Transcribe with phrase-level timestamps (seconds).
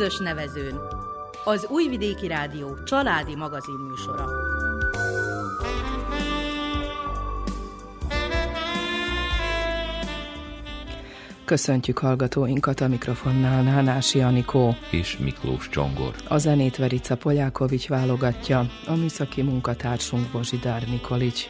[0.00, 0.80] közös nevezőn.
[1.44, 4.24] Az Újvidéki Rádió családi magazinműsora.
[11.44, 16.14] Köszöntjük hallgatóinkat a mikrofonnál Nánási Anikó és Miklós Csongor.
[16.28, 21.48] A zenét Verica Polyákovics válogatja, a műszaki munkatársunk Bozsidár Nikolics.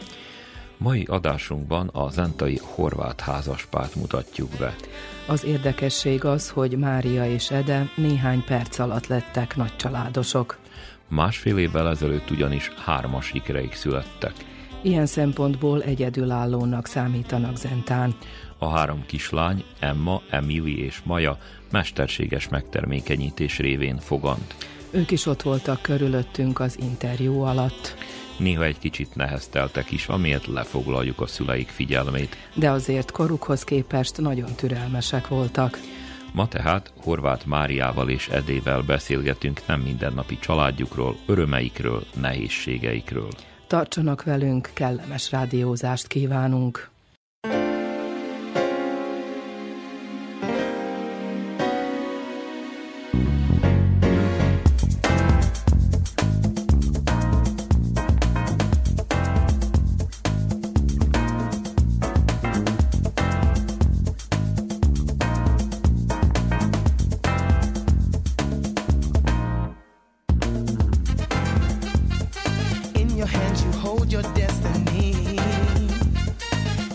[0.82, 4.74] Mai adásunkban a zentai horvát házaspárt mutatjuk be.
[5.26, 10.58] Az érdekesség az, hogy Mária és Ede néhány perc alatt lettek nagy családosok.
[11.08, 14.32] Másfél évvel ezelőtt ugyanis hármas ikereik születtek.
[14.82, 18.14] Ilyen szempontból egyedülállónak számítanak Zentán.
[18.58, 21.38] A három kislány, Emma, Emily és Maja
[21.70, 24.54] mesterséges megtermékenyítés révén fogant.
[24.90, 27.94] Ők is ott voltak körülöttünk az interjú alatt.
[28.40, 32.36] Néha egy kicsit nehezteltek is, amiért lefoglaljuk a szüleik figyelmét.
[32.54, 35.78] De azért korukhoz képest nagyon türelmesek voltak.
[36.32, 43.28] Ma tehát Horváth Máriával és Edével beszélgetünk nem mindennapi családjukról, örömeikről, nehézségeikről.
[43.66, 46.89] Tartsanak velünk, kellemes rádiózást kívánunk!
[73.58, 75.38] you hold your destiny.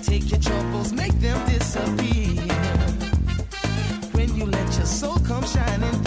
[0.03, 2.41] Take your troubles, make them disappear.
[4.13, 6.04] When you let your soul come shining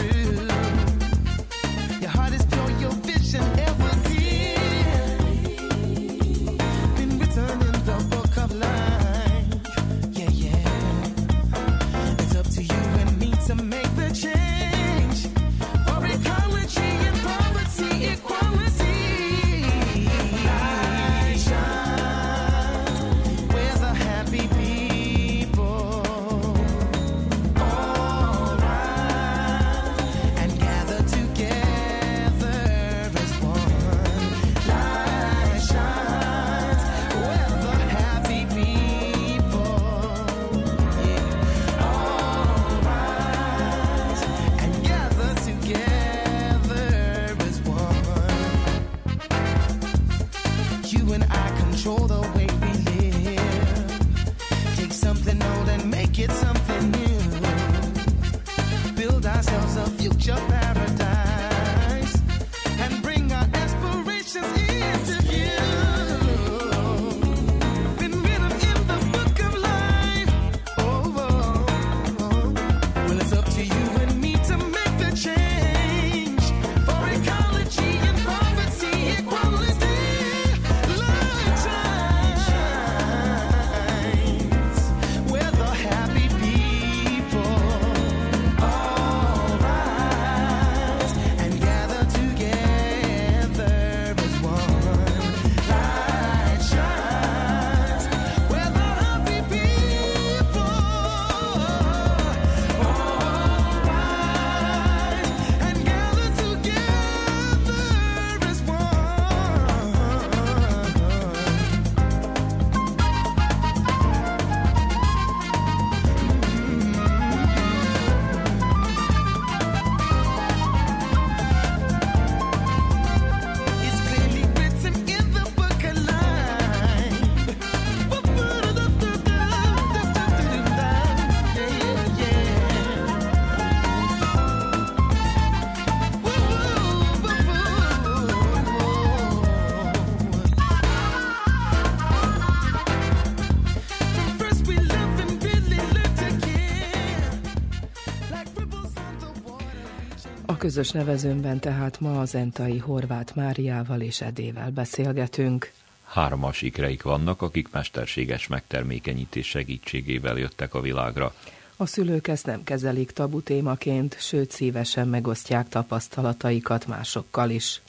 [150.79, 155.71] közös nevezőnben tehát ma az entai Horváth Máriával és Edével beszélgetünk.
[156.05, 161.35] Hármas ikreik vannak, akik mesterséges megtermékenyítés segítségével jöttek a világra.
[161.77, 167.83] A szülők ezt nem kezelik tabu témaként, sőt szívesen megosztják tapasztalataikat másokkal is.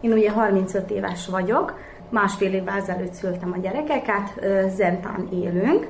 [0.00, 1.78] Én ugye 35 éves vagyok,
[2.10, 4.40] másfél évvel ezelőtt szültem a gyerekeket,
[4.74, 5.88] Zentán élünk.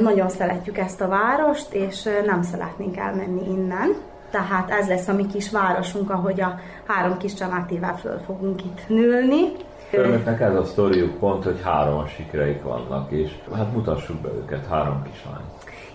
[0.00, 5.26] Nagyon szeretjük ezt a várost, és nem szeretnénk elmenni innen tehát ez lesz a mi
[5.26, 9.52] kis városunk, ahogy a három kis csalátével föl fogunk itt nőni.
[9.90, 15.02] Önöknek ez a sztoriuk pont, hogy három sikereik vannak, és hát mutassuk be őket, három
[15.02, 15.44] kislány.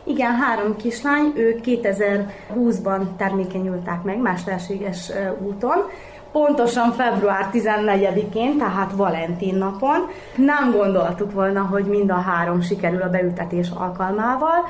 [0.04, 5.78] Igen, három kislány, ők 2020-ban termékenyültek meg mesterséges úton,
[6.32, 10.08] pontosan február 14-én, tehát Valentin napon.
[10.36, 14.66] Nem gondoltuk volna, hogy mind a három sikerül a beültetés alkalmával,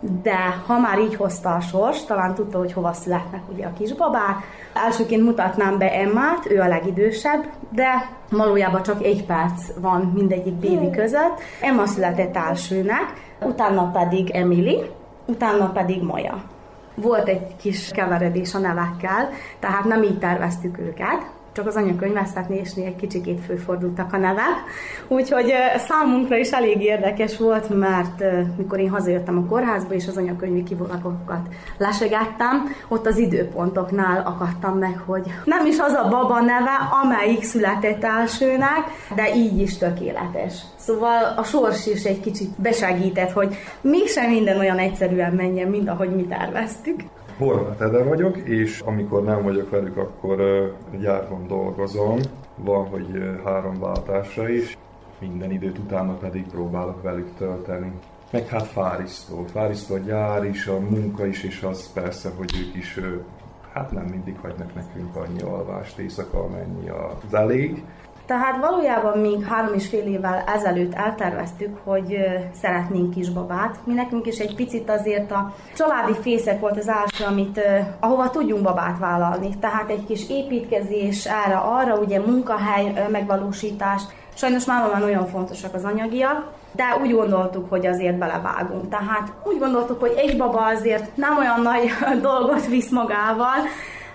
[0.00, 4.36] de ha már így hozta a sors, talán tudta, hogy hova születnek ugye a kisbabák.
[4.74, 10.90] Elsőként mutatnám be Emmát, ő a legidősebb, de valójában csak egy perc van mindegyik bébi
[10.90, 11.40] között.
[11.60, 14.90] Emma született elsőnek, utána pedig Emily,
[15.26, 16.42] utána pedig Maja.
[16.94, 22.96] Volt egy kis keveredés a nevekkel, tehát nem így terveztük őket, csak az anyakönyvesztetésnél egy
[22.96, 24.64] kicsikét főfordultak a nevek.
[25.08, 28.24] Úgyhogy számunkra is elég érdekes volt, mert
[28.56, 35.02] mikor én hazajöttem a kórházba, és az anyakönyvi kivonakokat lesegettem, ott az időpontoknál akadtam meg,
[35.06, 38.84] hogy nem is az a baba neve, amelyik született elsőnek,
[39.14, 40.54] de így is tökéletes.
[40.76, 46.14] Szóval a sors is egy kicsit besegített, hogy mégsem minden olyan egyszerűen menjen, mint ahogy
[46.14, 47.00] mi terveztük.
[47.38, 50.36] Horváth Ede vagyok, és amikor nem vagyok velük, akkor
[51.00, 52.18] gyárban dolgozom.
[52.56, 54.78] Van, hogy három váltásra is,
[55.20, 57.92] minden időt utána pedig próbálok velük tölteni.
[58.30, 59.44] Meg hát fárisztó.
[59.52, 63.00] Fárisztó a gyár is, a munka is, és az persze, hogy ők is
[63.72, 67.84] hát nem mindig hagynak nekünk annyi alvást éjszaka, amennyi az elég.
[68.28, 72.18] Tehát valójában még három és fél évvel ezelőtt elterveztük, hogy
[72.60, 73.76] szeretnénk kisbabát.
[73.84, 77.60] Mi nekünk is egy picit azért a családi fészek volt az első, amit,
[78.00, 79.58] ahova tudjunk babát vállalni.
[79.60, 84.02] Tehát egy kis építkezés erre, arra, ugye munkahely megvalósítás.
[84.34, 88.88] Sajnos már nagyon fontosak az anyagiak, de úgy gondoltuk, hogy azért belevágunk.
[88.88, 91.90] Tehát úgy gondoltuk, hogy egy baba azért nem olyan nagy
[92.28, 93.56] dolgot visz magával,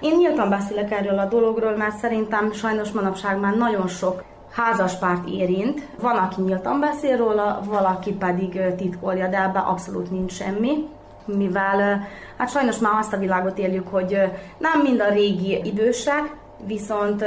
[0.03, 5.87] én nyíltan beszélek erről a dologról, mert szerintem sajnos manapság már nagyon sok házaspárt érint.
[5.99, 10.87] Van, aki nyíltan beszél róla, valaki pedig titkolja, de ebben abszolút nincs semmi
[11.25, 12.07] mivel
[12.37, 14.17] hát sajnos már azt a világot éljük, hogy
[14.57, 16.35] nem mind a régi idősek,
[16.65, 17.25] viszont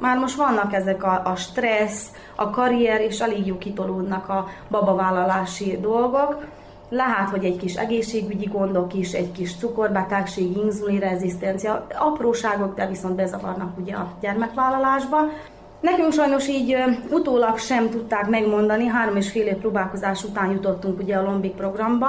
[0.00, 5.78] már most vannak ezek a, a stressz, a karrier, és alig jó kitolódnak a babavállalási
[5.80, 6.44] dolgok.
[6.88, 13.78] Lehet, hogy egy kis egészségügyi gondok is, egy kis cukorbetegség, inzulinrezisztencia, apróságok, de viszont bezavarnak
[13.78, 15.16] ugye a gyermekvállalásba.
[15.80, 16.76] Nekünk sajnos így
[17.10, 22.08] utólag sem tudták megmondani, három és fél év próbálkozás után jutottunk ugye a Lombik programba,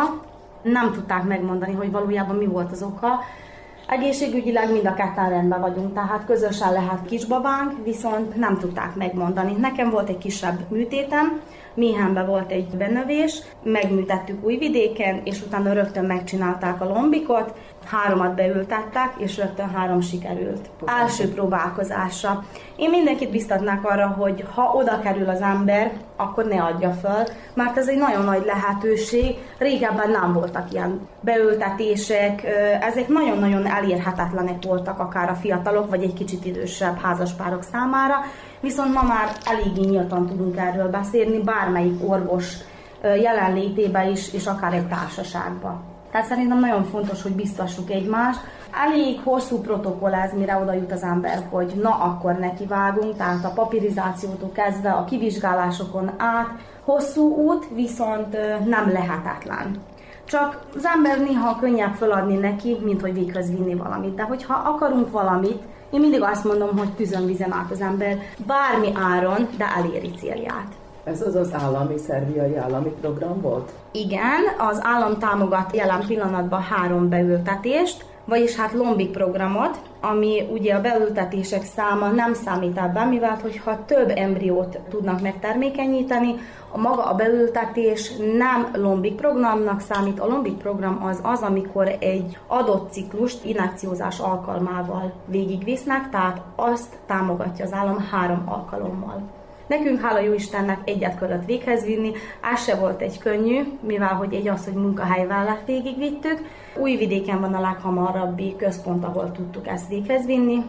[0.62, 3.20] nem tudták megmondani, hogy valójában mi volt az oka.
[3.88, 9.56] Egészségügyileg mind a ketten rendben vagyunk, tehát közösen lehet kisbabánk, viszont nem tudták megmondani.
[9.60, 11.42] Nekem volt egy kisebb műtétem,
[11.80, 17.54] Méhánban volt egy benövés, megműtettük Újvidéken, és utána rögtön megcsinálták a lombikot,
[17.86, 20.70] háromat beültettek, és rögtön három sikerült.
[20.86, 22.44] Első próbálkozásra.
[22.76, 27.24] Én mindenkit biztatnák arra, hogy ha oda kerül az ember, akkor ne adja föl,
[27.54, 29.36] mert ez egy nagyon nagy lehetőség.
[29.58, 32.44] Régebben nem voltak ilyen beültetések,
[32.82, 38.16] ezek nagyon-nagyon elérhetetlenek voltak akár a fiatalok, vagy egy kicsit idősebb házaspárok számára,
[38.62, 42.54] viszont ma már eléggé nyíltan tudunk erről beszélni, bármelyik orvos
[43.02, 45.82] jelenlétében is, és akár egy társaságban.
[46.12, 48.40] Tehát szerintem nagyon fontos, hogy biztassuk egymást.
[48.88, 53.54] Elég hosszú protokoll ez, mire oda jut az ember, hogy na akkor nekivágunk, tehát a
[53.56, 56.48] papirizációtól kezdve a kivizsgálásokon át.
[56.84, 59.76] Hosszú út, viszont nem lehetetlen.
[60.26, 64.16] Csak az ember néha könnyebb feladni neki, mint hogy véghez vinni valamit.
[64.16, 68.92] De hogyha akarunk valamit, én mindig azt mondom, hogy tűzön vizen át az ember, bármi
[68.96, 70.68] áron, de eléri célját.
[71.04, 73.72] Ez az az állami szerbiai állami program volt?
[73.92, 80.82] Igen, az állam támogat jelen pillanatban három beültetést, vagyis hát lombik programot, ami ugye a
[80.82, 86.36] beültetések száma nem számít ebben, mivel hogyha több embriót tudnak megtermékenyíteni,
[86.72, 90.20] a maga a beültetés nem lombik programnak számít.
[90.20, 97.66] A lombik program az az, amikor egy adott ciklust inakciózás alkalmával végigvisznek, tehát azt támogatja
[97.66, 99.39] az állam három alkalommal.
[99.70, 102.12] Nekünk, hála jó Istennek, egyet kellett véghez vinni,
[102.54, 106.42] az se volt egy könnyű, mivel hogy egy az, hogy munkahely mellett végigvittük.
[106.78, 110.64] Új vidéken van a leghamarabbi központ, ahol tudtuk ezt véghez vinni.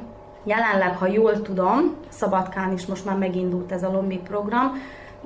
[0.45, 4.73] Jelenleg, ha jól tudom, Szabadkán is most már megindult ez a Lombik program,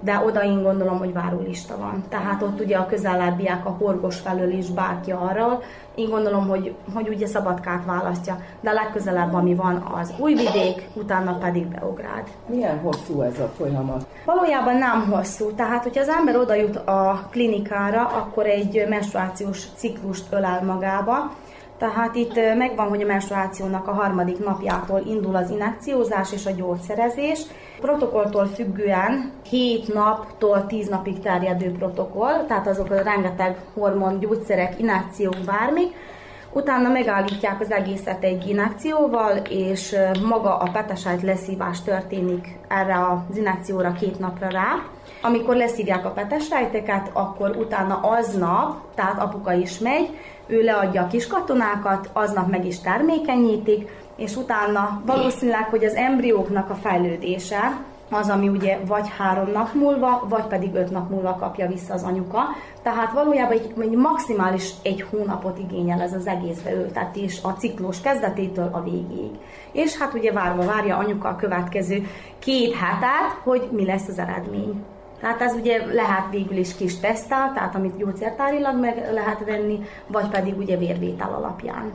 [0.04, 2.04] de oda én gondolom, hogy várólista van.
[2.08, 5.62] Tehát ott ugye a közelebbiek, a horgos felől is bárki arról.
[5.94, 11.38] Én gondolom, hogy, hogy ugye Szabadkát választja, de a legközelebb, ami van, az Újvidék, utána
[11.38, 12.22] pedig Beográd.
[12.46, 14.06] Milyen hosszú ez a folyamat?
[14.24, 15.52] Valójában nem hosszú.
[15.52, 21.30] Tehát, hogyha az ember oda jut a klinikára, akkor egy menstruációs ciklust ölel magába,
[21.78, 27.40] Tehát itt megvan, hogy a menstruációnak a harmadik napjától indul az inekciózás és a gyógyszerezés.
[27.84, 35.36] Protokolltól függően 7 naptól 10 napig terjedő protokoll, tehát azok a rengeteg hormon, gyógyszerek, inekciók,
[35.46, 35.94] bármik,
[36.56, 43.92] Utána megállítják az egészet egy inekcióval, és maga a petesájt leszívás történik erre az inekcióra
[43.92, 44.82] két napra rá.
[45.22, 51.26] Amikor leszívják a petesrejteket, akkor utána aznap, tehát apuka is megy, ő leadja a kis
[51.26, 57.78] katonákat, aznap meg is termékenyítik, és utána valószínűleg, hogy az embrióknak a fejlődése
[58.10, 62.02] az, ami ugye vagy három nap múlva, vagy pedig öt nap múlva kapja vissza az
[62.02, 62.42] anyuka.
[62.82, 68.68] Tehát valójában egy, egy maximális egy hónapot igényel ez az egész beültetés a ciklus kezdetétől
[68.72, 69.30] a végéig.
[69.72, 72.06] És hát ugye várva várja anyuka a következő
[72.38, 74.84] két hetet, hogy mi lesz az eredmény.
[75.20, 80.28] Tehát ez ugye lehet végül is kis tesztel, tehát amit gyógyszertárilag meg lehet venni, vagy
[80.28, 81.92] pedig ugye vérvétel alapján.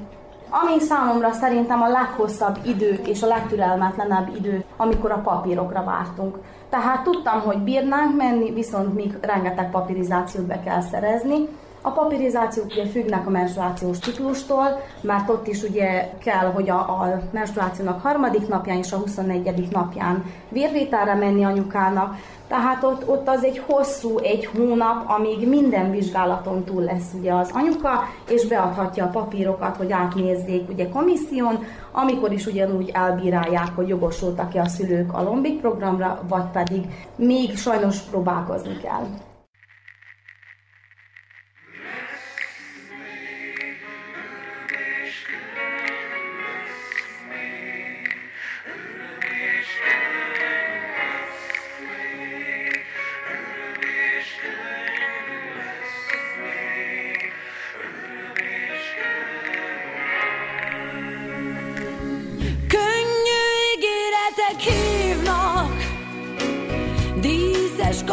[0.50, 6.38] Ami számomra szerintem a leghosszabb idő és a legtürelmetlenebb idő, amikor a papírokra vártunk.
[6.70, 11.48] Tehát tudtam, hogy bírnánk menni, viszont még rengeteg papirizációt be kell szerezni.
[11.82, 17.20] A papirizációk ugye függnek a menstruációs ciklustól, mert ott is ugye kell, hogy a, a
[17.32, 19.68] menstruációnak harmadik napján és a 24.
[19.72, 22.15] napján vérvételre menni anyukának,
[22.50, 27.50] tehát ott, ott az egy hosszú, egy hónap, amíg minden vizsgálaton túl lesz ugye az
[27.53, 34.62] anyuka, és beadhatja a papírokat, hogy átnézzék ugye komisszión, amikor is ugyanúgy elbírálják, hogy jogosultak-e
[34.62, 39.29] a szülők a Lombik programra, vagy pedig még sajnos próbálkozni kell.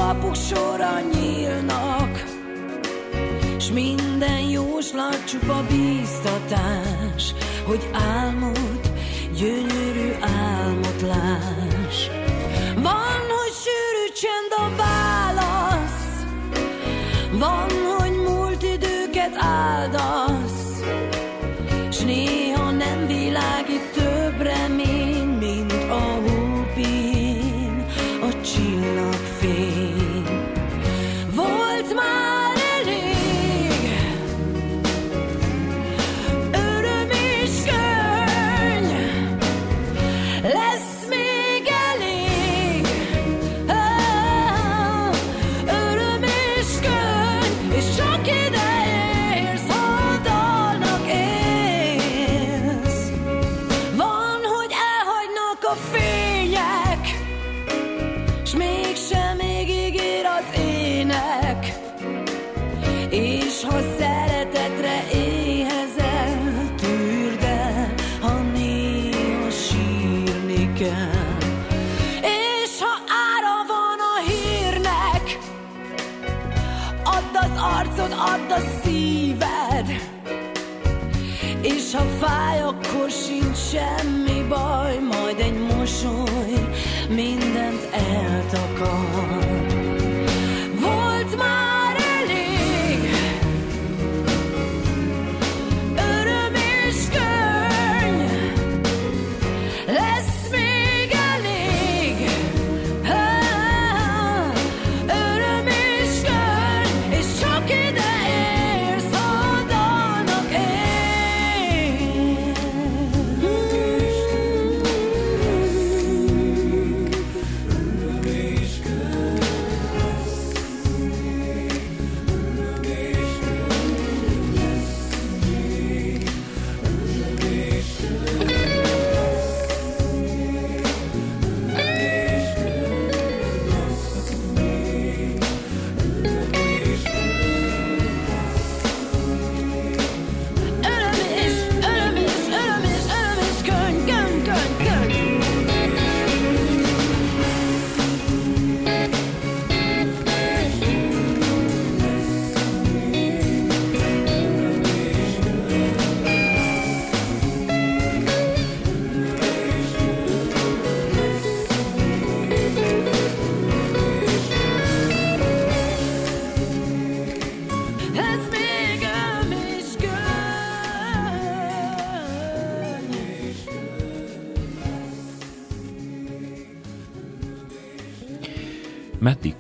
[0.07, 2.25] Kapuk sorra nyílnak,
[3.59, 7.35] S minden jóslat csupa bíztatás,
[7.65, 8.81] Hogy álmod,
[9.39, 12.09] gyönyörű álmot láss.
[12.75, 16.25] Van, hogy sűrű csend a válasz,
[17.39, 17.86] Van,
[83.77, 84.26] sincs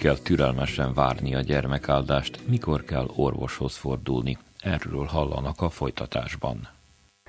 [0.07, 4.39] kell türelmesen várni a gyermekáldást, mikor kell orvoshoz fordulni?
[4.61, 6.69] Erről hallanak a folytatásban.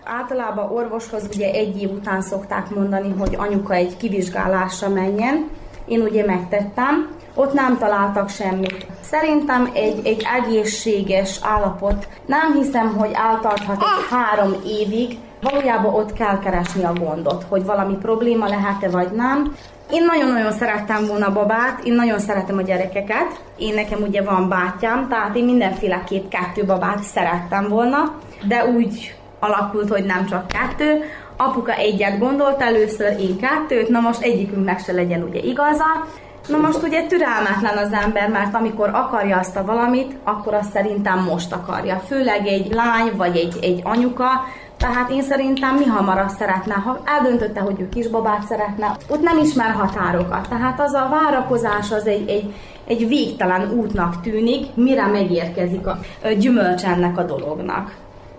[0.03, 5.49] Általában orvoshoz ugye egy év után szokták mondani, hogy anyuka egy kivizsgálásra menjen.
[5.87, 8.85] Én ugye megtettem, ott nem találtak semmit.
[9.01, 16.39] Szerintem egy, egy egészséges állapot, nem hiszem, hogy eltarthat egy három évig, valójában ott kell
[16.39, 19.55] keresni a gondot, hogy valami probléma lehet-e vagy nem.
[19.91, 23.41] Én nagyon-nagyon szerettem volna babát, én nagyon szeretem a gyerekeket.
[23.57, 28.13] Én nekem ugye van bátyám, tehát én mindenféleképp kettő babát szerettem volna,
[28.47, 31.03] de úgy alakult, hogy nem csak kettő.
[31.37, 36.05] Apuka egyet gondolt először, én kettőt, na most egyikünknek se legyen ugye igaza.
[36.47, 41.23] Na most ugye türelmetlen az ember, mert amikor akarja azt a valamit, akkor azt szerintem
[41.23, 41.99] most akarja.
[42.07, 44.29] Főleg egy lány vagy egy, egy anyuka,
[44.77, 49.71] tehát én szerintem mi hamarabb szeretne, ha eldöntötte, hogy ő kisbabát szeretne, ott nem ismer
[49.71, 50.49] határokat.
[50.49, 52.53] Tehát az a várakozás az egy, egy,
[52.87, 55.97] egy végtelen útnak tűnik, mire megérkezik a
[56.39, 57.95] gyümölcs ennek a dolognak.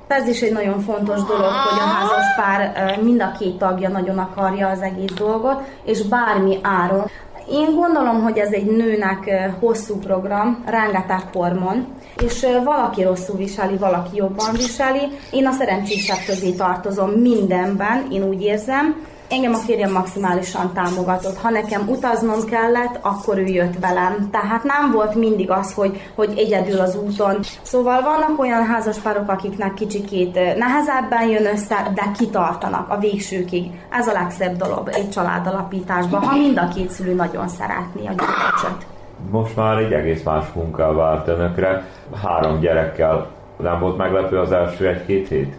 [0.08, 4.18] Ez is egy nagyon fontos dolog, hogy a házas pár mind a két tagja nagyon
[4.18, 7.04] akarja az egész dolgot, és bármi áron.
[7.50, 11.86] Én gondolom, hogy ez egy nőnek hosszú program, rengeteg hormon,
[12.22, 15.00] és valaki rosszul viseli, valaki jobban viseli.
[15.30, 21.38] Én a szerencsések közé tartozom mindenben, én úgy érzem, Engem a férjem maximálisan támogatott.
[21.38, 24.28] Ha nekem utaznom kellett, akkor ő jött velem.
[24.30, 27.38] Tehát nem volt mindig az, hogy, hogy egyedül az úton.
[27.62, 33.70] Szóval vannak olyan házaspárok, akiknek kicsikét nehezebben jön össze, de kitartanak a végsőkig.
[33.90, 38.97] Ez a legszebb dolog egy családalapításban, ha mind a két szülő nagyon szeretné a gyermecsöt.
[39.30, 41.86] Most már egy egész más munká várt önökre.
[42.22, 45.54] Három gyerekkel nem volt meglepő az első egy-két hét?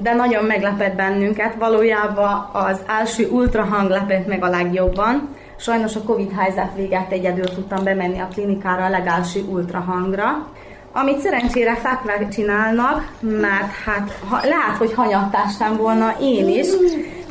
[0.00, 1.54] de nagyon meglepett bennünket.
[1.54, 5.28] Valójában az első ultrahang lepett meg a legjobban.
[5.56, 10.46] Sajnos a Covid helyzet véget egyedül tudtam bemenni a klinikára a legelső ultrahangra,
[10.92, 16.66] amit szerencsére fekve csinálnak, mert hát ha, lehet, hogy hanyattástam volna én is,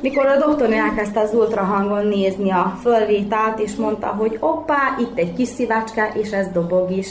[0.02, 5.34] mikor a doktornő elkezdte az ultrahangon nézni a fölvételt, és mondta, hogy oppá, itt egy
[5.34, 7.08] kis szívácska, és ez dobog is.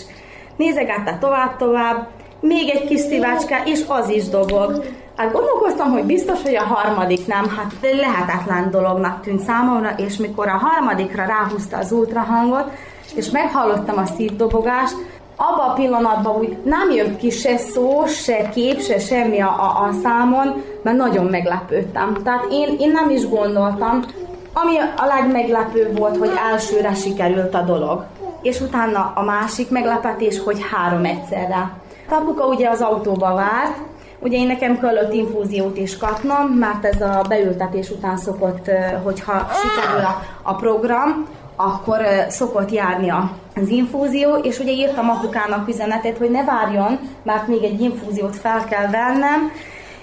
[0.56, 2.08] Nézegette tovább-tovább,
[2.40, 4.84] még egy kis szívácska, és az is dobog.
[5.16, 10.48] Hát gondolkoztam, hogy biztos, hogy a harmadik nem, hát lehetetlen dolognak tűnt számomra, és mikor
[10.48, 12.70] a harmadikra ráhúzta az ultrahangot,
[13.14, 14.96] és meghallottam a szívdobogást,
[15.36, 19.88] abban a pillanatban úgy nem jött ki se szó, se kép, se semmi a, a,
[19.88, 22.16] a számon, mert nagyon meglepődtem.
[22.24, 24.04] Tehát én, én nem is gondoltam.
[24.52, 28.04] Ami a legmeglepőbb volt, hogy elsőre sikerült a dolog.
[28.42, 31.70] És utána a másik meglepetés, hogy három egyszerre.
[32.08, 33.88] Apuka ugye az autóba várt,
[34.22, 38.70] Ugye én nekem kellett infúziót is kapnom, mert ez a beültetés után szokott,
[39.02, 43.10] hogyha sikerül a, a program, akkor szokott járni
[43.54, 48.64] az infúzió, és ugye írtam apukának üzenetet, hogy ne várjon, mert még egy infúziót fel
[48.64, 49.50] kell vennem,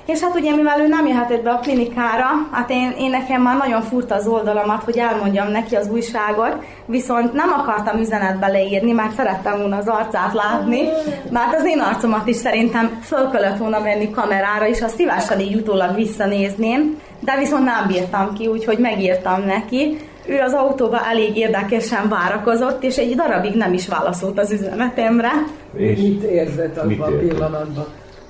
[0.08, 3.58] és hát ugye, mivel ő nem jöhetett be a klinikára, hát én, én nekem már
[3.58, 9.15] nagyon furta az oldalamat, hogy elmondjam neki az újságot, viszont nem akartam üzenetbe leírni, mert
[9.15, 10.82] szerettem volna az arcát látni,
[11.30, 15.56] mert az én arcomat is szerintem föl kellett volna venni kamerára, és azt szívesen így
[15.56, 22.10] utólag visszanézném, de viszont nem bírtam ki, úgyhogy megírtam neki, ő az autóba elég érdekesen
[22.10, 25.32] várakozott, és egy darabig nem is válaszolt az üzenetemre.
[25.76, 27.86] És mit érzett abban a pillanatban?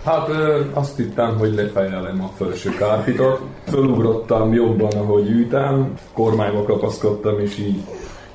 [0.07, 3.41] Hát ö, azt hittem, hogy lefejelem a felső kárpitot.
[3.67, 7.83] Fölugrottam jobban, ahogy ültem, kormányba kapaszkodtam, és így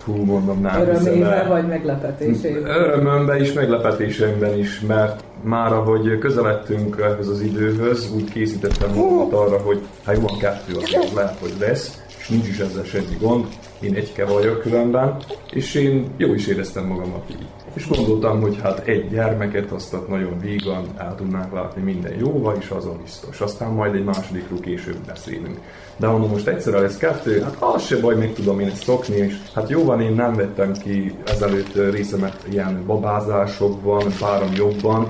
[0.04, 2.64] hú, mondom, nem Örömével vagy meglepetésében?
[2.64, 9.58] Örömömben is, meglepetésemben is, mert már ahogy közeledtünk ehhez az időhöz, úgy készítettem magamat arra,
[9.58, 13.46] hogy hát jó, kettő az lehet, hogy lesz, és nincs is ezzel semmi gond,
[13.80, 15.16] én egyke vagyok különben,
[15.50, 20.38] és én jó is éreztem magamat így és gondoltam, hogy hát egy gyermeket azt nagyon
[20.40, 23.40] vígan el tudnánk látni minden jóval, és azon biztos.
[23.40, 25.58] Aztán majd egy másodikról később beszélünk.
[25.96, 29.16] De mondom, most egyszerre lesz kettő, hát az se baj, meg tudom én ezt szokni,
[29.16, 35.06] és hát jó van, én nem vettem ki ezelőtt részemet ilyen babázásokban, párom jobban,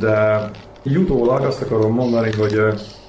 [0.00, 0.50] de
[0.82, 2.60] jutólag azt akarom mondani, hogy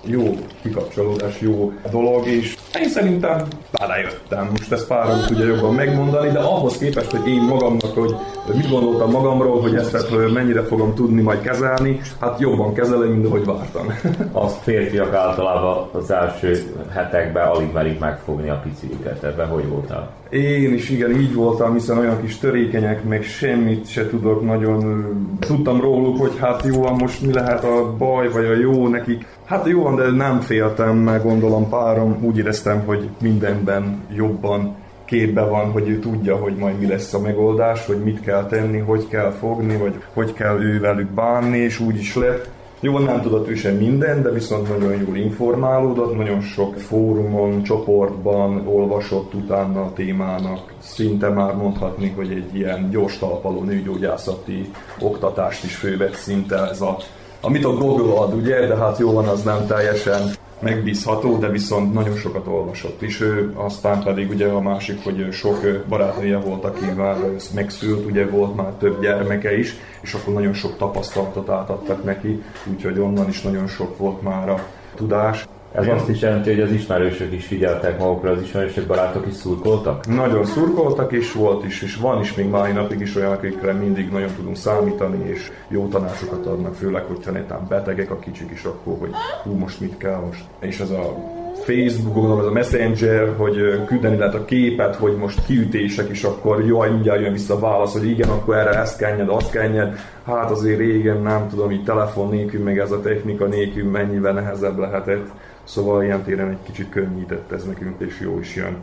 [0.06, 3.48] jó kikapcsolódás, jó dolog, és én szerintem
[3.80, 4.48] belejöttem.
[4.50, 8.16] Most ezt párom tudja jobban megmondani, de ahhoz képest, hogy én magamnak, hogy
[8.54, 13.46] mit gondoltam magamról, hogy ezt mennyire fogom tudni majd kezelni, hát jobban kezelem, mint ahogy
[13.46, 13.94] vártam.
[14.44, 19.24] Az férfiak általában az első hetekben alig merik megfogni a piciket.
[19.24, 20.17] Ebben hogy voltál?
[20.30, 25.06] Én is igen, így voltam, hiszen olyan kis törékenyek, meg semmit se tudok nagyon...
[25.40, 29.26] Tudtam róluk, hogy hát jó, most mi lehet a baj, vagy a jó nekik.
[29.46, 35.72] Hát jó, de nem féltem, meg gondolom párom, úgy éreztem, hogy mindenben jobban képbe van,
[35.72, 39.32] hogy ő tudja, hogy majd mi lesz a megoldás, hogy mit kell tenni, hogy kell
[39.32, 42.50] fogni, vagy hogy kell ő velük bánni, és úgy is lett.
[42.80, 48.68] Jól nem tudott ő sem minden, de viszont nagyon jól informálódott, nagyon sok fórumon, csoportban
[48.68, 50.74] olvasott utána a témának.
[50.80, 56.98] Szinte már mondhatni, hogy egy ilyen gyors talpaló nőgyógyászati oktatást is fővett szinte ez a
[57.42, 60.22] amit a Google ad, ugye, de hát jó van, az nem teljesen
[60.60, 63.22] megbízható, de viszont nagyon sokat olvasott is.
[63.22, 68.72] Ő aztán pedig ugye a másik, hogy sok barátnője volt, akivel megszült, ugye volt már
[68.72, 73.98] több gyermeke is, és akkor nagyon sok tapasztalatot átadtak neki, úgyhogy onnan is nagyon sok
[73.98, 75.48] volt már a tudás.
[75.78, 80.08] Ez azt is jelenti, hogy az ismerősök is figyeltek magukra, az ismerősök, barátok is szurkoltak?
[80.08, 84.12] Nagyon szurkoltak, és volt is, és van is még mai napig is olyan, akikre mindig
[84.12, 88.98] nagyon tudunk számítani, és jó tanácsokat adnak, főleg, hogyha netán betegek a kicsik is, akkor,
[89.00, 89.12] hogy
[89.44, 90.44] hú, most mit kell most.
[90.60, 91.16] És ez a
[91.64, 96.90] Facebookon, az a Messenger, hogy küldeni lehet a képet, hogy most kiütések, és akkor jaj,
[96.90, 99.96] mindjárt jön vissza a válasz, hogy igen, akkor erre ezt kenjed, azt kenjed.
[100.26, 104.78] Hát azért régen nem tudom, így telefon nélkül, meg ez a technika nélkül mennyivel nehezebb
[104.78, 105.28] lehetett.
[105.68, 108.78] Szóval ilyen téren egy kicsit könnyített ez nekünk, és jó is jön.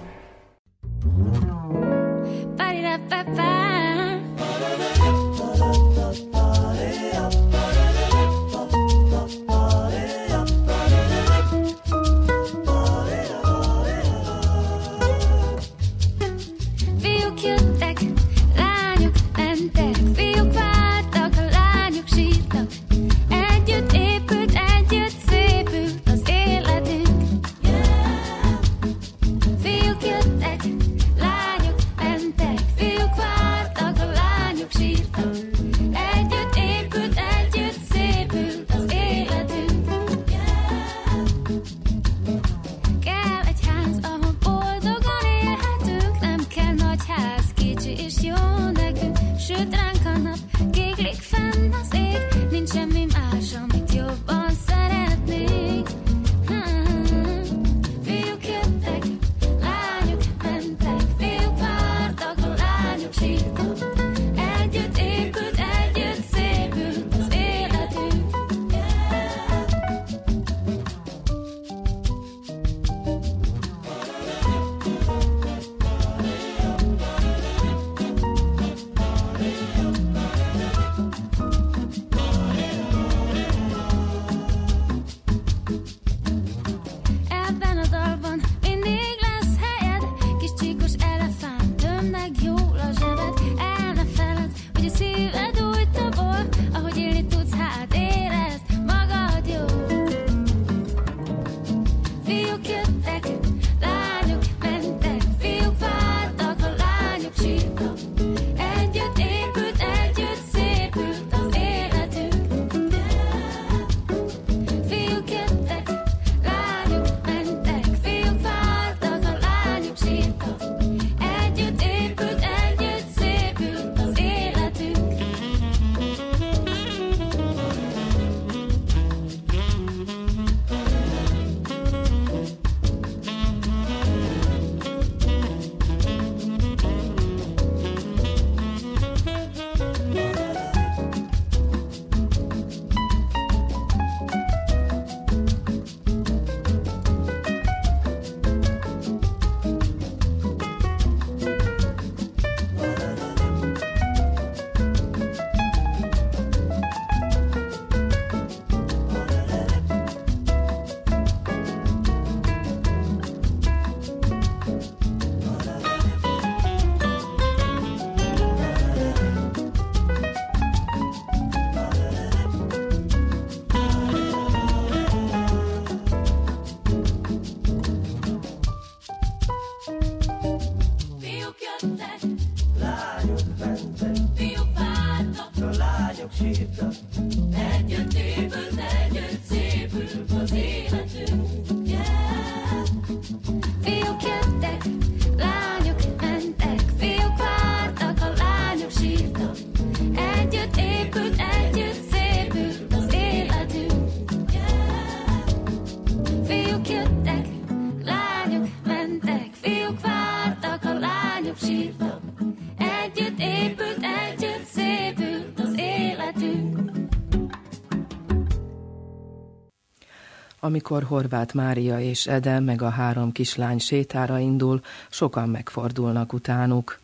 [220.64, 226.98] Amikor Horváth Mária és Ede meg a három kislány sétára indul, sokan megfordulnak utánuk.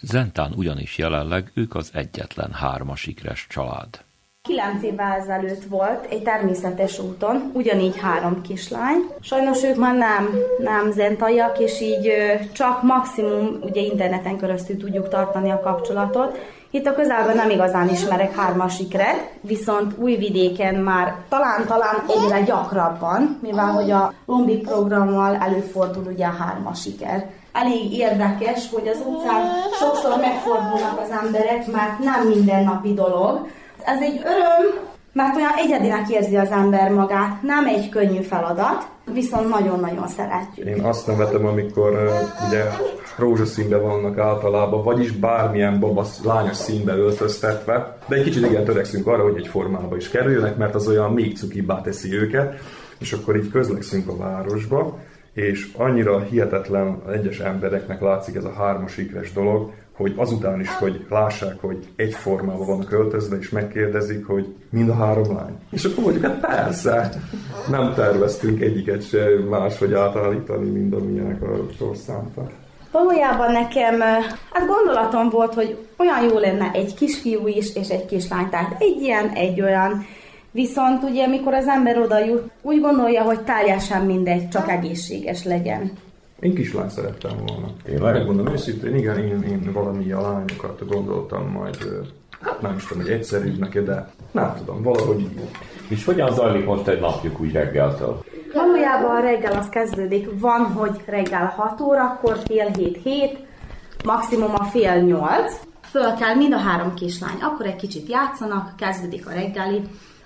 [0.00, 3.88] Zentán ugyanis jelenleg ők az egyetlen hármasikres család.
[4.42, 8.98] Kilenc évvel ezelőtt volt egy természetes úton, ugyanígy három kislány.
[9.20, 12.12] Sajnos ők már nem, nem zentaiak, és így
[12.52, 16.38] csak maximum ugye interneten keresztül tudjuk tartani a kapcsolatot.
[16.72, 23.66] Itt a közelben nem igazán ismerek hármasikret, viszont új vidéken már talán-talán egyre gyakrabban, mivel
[23.66, 27.30] hogy a Lombi programmal előfordul ugye a hármasiker.
[27.52, 29.42] Elég érdekes, hogy az utcán
[29.78, 33.46] sokszor megfordulnak az emberek, mert nem mindennapi dolog.
[33.84, 39.48] Ez egy öröm, mert olyan egyedinek érzi az ember magát, nem egy könnyű feladat, viszont
[39.48, 40.66] nagyon-nagyon szeretjük.
[40.66, 42.64] Én azt nevetem, amikor uh, ugye
[43.16, 49.22] rózsaszínbe vannak általában, vagyis bármilyen babasz, lányos színbe öltöztetve, de egy kicsit igen törekszünk arra,
[49.22, 52.60] hogy egy formába is kerüljenek, mert az olyan még cukibbá teszi őket,
[52.98, 54.98] és akkor így közlekszünk a városba,
[55.32, 61.06] és annyira hihetetlen egyes embereknek látszik ez a hármas ikres dolog, hogy azután is, hogy
[61.08, 65.58] lássák, hogy egy formában vannak költözve, és megkérdezik, hogy mind a három lány.
[65.70, 67.10] És akkor mondjuk, hát persze,
[67.70, 72.50] nem terveztünk egyiket se máshogy átállítani, mint amilyenek a sorszámtak.
[72.92, 74.00] Valójában nekem,
[74.52, 79.00] hát gondolatom volt, hogy olyan jó lenne egy kisfiú is, és egy kislány, tehát egy
[79.00, 80.06] ilyen, egy olyan.
[80.52, 85.92] Viszont ugye, amikor az ember oda jut, úgy gondolja, hogy teljesen mindegy, csak egészséges legyen.
[86.40, 87.66] Én kislány szerettem volna.
[87.88, 91.76] Én megmondom őszintén, igen, én, én valami a lányokat gondoltam majd,
[92.40, 95.40] hát nem is tudom, hogy egyszerűbbnek, de nem tudom, valahogy így.
[95.88, 98.24] És hogyan zajlik most egy napjuk úgy reggeltől?
[98.54, 103.38] Valójában a reggel az kezdődik, van, hogy reggel 6 órakor, fél hét, hét,
[104.04, 105.60] maximum a fél nyolc.
[105.80, 109.82] Föl kell mind a három kislány, akkor egy kicsit játszanak, kezdődik a reggeli,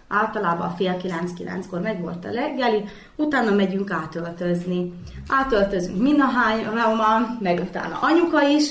[0.08, 2.84] általában fél kilenc-kilenckor meg volt a reggeli,
[3.16, 4.92] utána megyünk átöltözni.
[5.28, 8.70] Átöltözünk mind a hányan, meg utána anyuka is,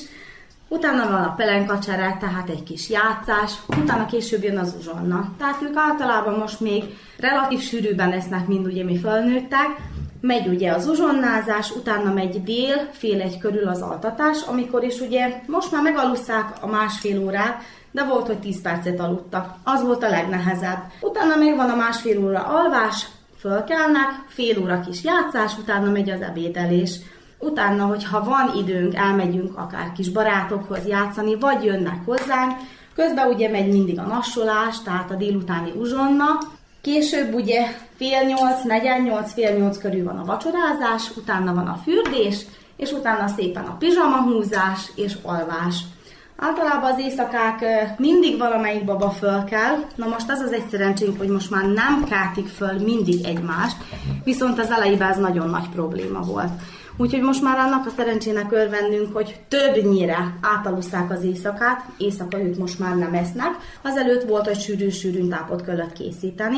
[0.68, 5.34] utána van a pelenkacsere, tehát egy kis játszás, utána később jön az uzsonna.
[5.38, 6.84] Tehát ők általában most még
[7.18, 9.68] relatív sűrűben lesznek, mint ugye mi fölnőttek,
[10.22, 15.42] megy ugye az uzsonnázás, utána megy dél, fél egy körül az altatás, amikor is ugye
[15.48, 17.62] most már megalusszák a másfél órát,
[17.94, 19.56] de volt, hogy 10 percet aludtak.
[19.64, 20.80] Az volt a legnehezebb.
[21.02, 23.08] Utána még van a másfél óra alvás,
[23.40, 26.96] fölkelnek, fél óra kis játszás, utána megy az ebédelés.
[27.40, 32.52] Utána, hogyha van időnk, elmegyünk akár kis barátokhoz játszani, vagy jönnek hozzánk.
[32.96, 36.26] Közben ugye megy mindig a nassolás, tehát a délutáni uzsonna.
[36.82, 41.80] Később ugye fél nyolc, negyed nyolc, fél nyolc körül van a vacsorázás, utána van a
[41.84, 42.46] fürdés,
[42.78, 45.76] és utána szépen a pizsamahúzás és alvás.
[46.38, 47.66] Általában az éjszakák
[47.98, 52.04] mindig valamelyik baba föl kell, na most az az egy szerencsénk, hogy most már nem
[52.10, 53.78] kátik föl mindig egymást,
[54.24, 56.52] viszont az elejében ez nagyon nagy probléma volt.
[56.98, 62.80] Úgyhogy most már annak a szerencsének örvendünk, hogy többnyire átalusszák az éjszakát, éjszaka ők most
[62.80, 63.52] már nem esznek.
[63.82, 66.58] Azelőtt volt, hogy sűrű-sűrűn tápot kellett készíteni.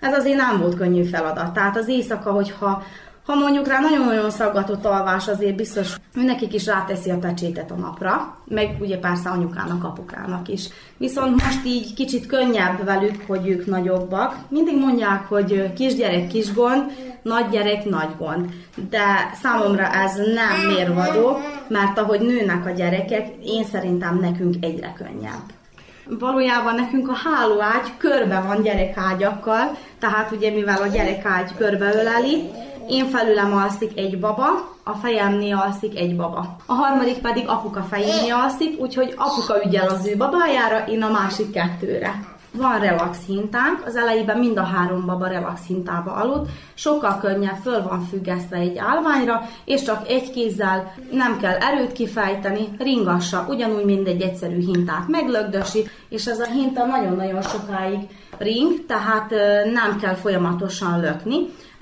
[0.00, 1.52] Ez azért nem volt könnyű feladat.
[1.52, 2.82] Tehát az éjszaka, hogyha
[3.26, 8.36] ha mondjuk rá nagyon-nagyon szaggatott alvás, azért biztos, nekik is ráteszi a pecsétet a napra,
[8.44, 10.68] meg ugye persze anyukának, apukának is.
[10.96, 14.36] Viszont most így kicsit könnyebb velük, hogy ők nagyobbak.
[14.48, 16.82] Mindig mondják, hogy kisgyerek kis gond,
[17.22, 18.48] nagy gyerek nagy gond.
[18.90, 25.42] De számomra ez nem mérvadó, mert ahogy nőnek a gyerekek, én szerintem nekünk egyre könnyebb.
[26.18, 32.50] Valójában nekünk a hálóágy körbe van gyerekágyakkal, tehát ugye mivel a gyerekágy körbeöleli,
[32.88, 34.46] én felülem alszik egy baba,
[34.84, 36.56] a fejemnél alszik egy baba.
[36.66, 41.50] A harmadik pedig apuka fejénél alszik, úgyhogy apuka ügyel az ő babájára, én a másik
[41.50, 42.30] kettőre.
[42.54, 47.82] Van relax hintánk, az elejében mind a három baba relax hintába aludt, sokkal könnyebb föl
[47.82, 54.08] van függesztve egy állványra, és csak egy kézzel nem kell erőt kifejteni, ringassa, ugyanúgy mint
[54.08, 58.00] egy egyszerű hintát meglögdösi, és ez a hinta nagyon-nagyon sokáig
[58.38, 59.30] ring, tehát
[59.72, 61.36] nem kell folyamatosan lökni.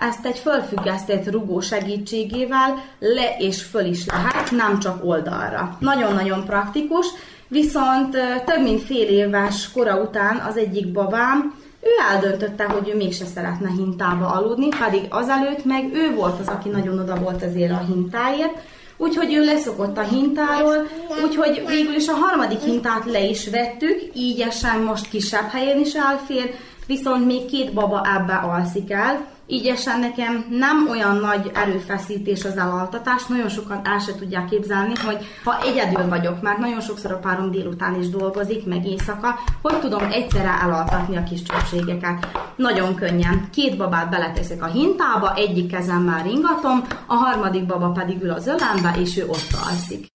[0.08, 5.76] Ezt egy fölfüggesztett rugó segítségével le és föl is lehet, nem csak oldalra.
[5.80, 7.06] Nagyon-nagyon praktikus,
[7.48, 13.24] viszont több mint fél éves kora után az egyik babám ő eldöntötte, hogy ő mégse
[13.24, 17.84] szeretne hintába aludni, pedig azelőtt meg ő volt az, aki nagyon oda volt azért a
[17.86, 18.58] hintáért,
[18.96, 20.86] úgyhogy ő leszokott a hintáról,
[21.24, 24.46] úgyhogy végül is a harmadik hintát le is vettük, így
[24.84, 26.54] most kisebb helyen is elfér,
[26.86, 32.56] viszont még két baba ebbe alszik el, így esen nekem nem olyan nagy erőfeszítés az
[32.56, 37.18] elaltatás, nagyon sokan el se tudják képzelni, hogy ha egyedül vagyok, mert nagyon sokszor a
[37.18, 42.26] párom délután is dolgozik, meg éjszaka, hogy tudom egyszerre elaltatni a kis csöpségeket.
[42.56, 43.48] Nagyon könnyen.
[43.52, 48.94] Két babát beleteszek a hintába, egyik kezemmel ringatom, a harmadik baba pedig ül az ölembe,
[49.00, 50.06] és ő ott alszik.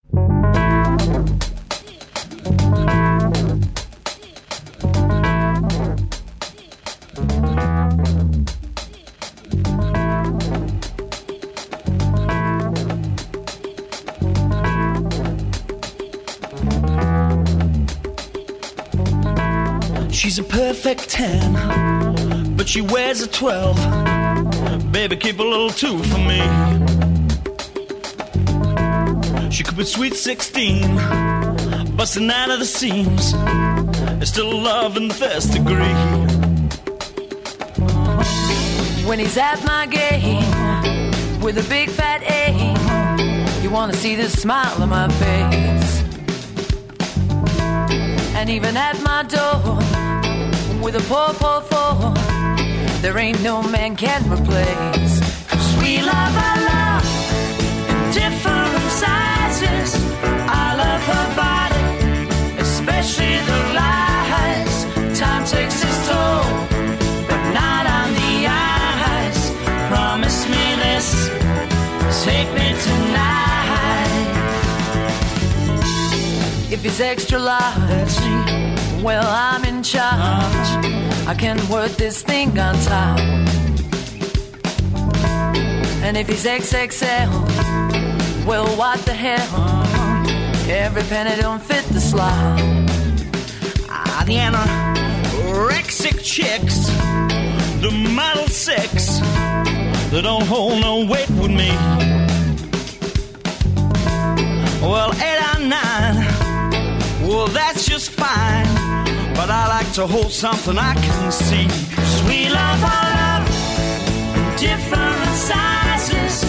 [20.35, 24.91] She's a perfect 10, but she wears a 12.
[24.91, 26.41] Baby, keep a little two for me.
[29.49, 30.97] She could be sweet 16,
[31.95, 33.31] busting out of the seams.
[33.31, 35.95] There's still love in the first degree.
[39.07, 40.43] When he's at my game
[41.39, 46.03] with a big fat A, you wanna see the smile on my face.
[48.35, 50.04] And even at my door
[50.85, 52.13] with a poor, poor four,
[53.01, 55.19] there ain't no man can replace.
[55.49, 57.05] Cause we love our love
[57.89, 59.95] in different sizes.
[60.63, 61.87] I love her body,
[62.61, 64.75] especially the lies.
[65.19, 66.45] Time takes its toll,
[67.29, 69.39] but not on the eyes.
[69.89, 71.07] Promise me this,
[72.23, 74.23] take me tonight.
[76.71, 78.74] If it's extra large,
[79.05, 80.67] well, I'm in charge.
[81.27, 83.19] I can work this thing on top.
[86.03, 87.29] And if he's XXL,
[88.47, 89.85] well, what the hell?
[90.67, 92.59] Every penny don't fit the slot.
[93.89, 96.87] Ah, the anorexic chicks,
[97.81, 99.19] the model six,
[100.09, 101.69] they don't hold no weight with me.
[104.81, 106.15] Well, eight or nine,
[107.27, 108.64] well, that's just fine.
[109.45, 111.69] But I like to hold something I can see.
[112.17, 113.45] Sweet love, I love
[114.57, 116.43] different sizes.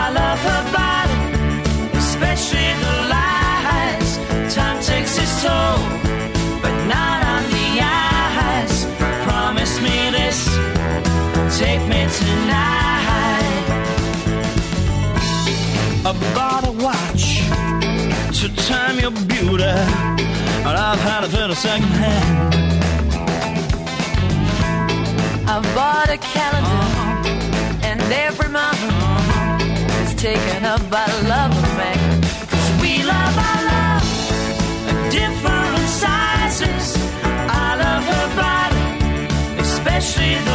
[0.00, 1.18] I love her body,
[1.98, 4.10] especially the lies.
[4.54, 5.76] Time takes its toll,
[6.64, 8.86] but not on the eyes.
[9.28, 10.38] Promise me this,
[11.60, 13.64] take me tonight.
[16.08, 17.44] I bought a watch
[18.40, 19.68] to time your beauty,
[20.72, 22.54] and I've had a second hand.
[25.46, 27.88] I bought a calendar, uh-huh.
[27.88, 31.04] and every month uh-huh, is taken up by
[31.34, 32.00] love of man.
[32.48, 34.06] 'Cause we love our love
[34.90, 36.86] in different sizes.
[37.64, 38.84] I love her body,
[39.66, 40.51] especially the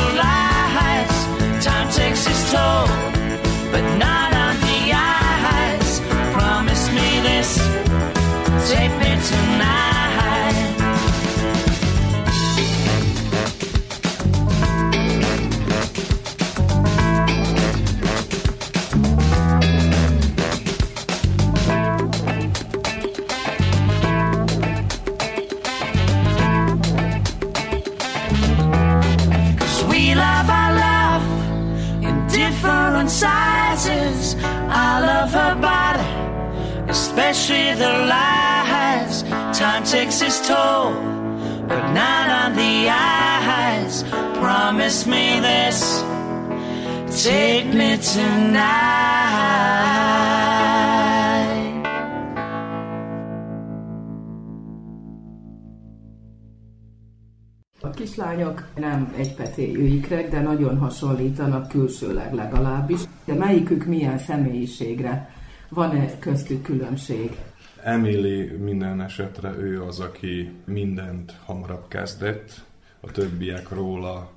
[58.47, 63.01] kislányok nem egypetéjű ikrek, de nagyon hasonlítanak külsőleg legalábbis.
[63.25, 65.29] De melyikük milyen személyiségre?
[65.69, 67.37] Van-e köztük különbség?
[67.83, 72.65] Emily minden esetre ő az, aki mindent hamarabb kezdett,
[72.99, 74.31] a többiek róla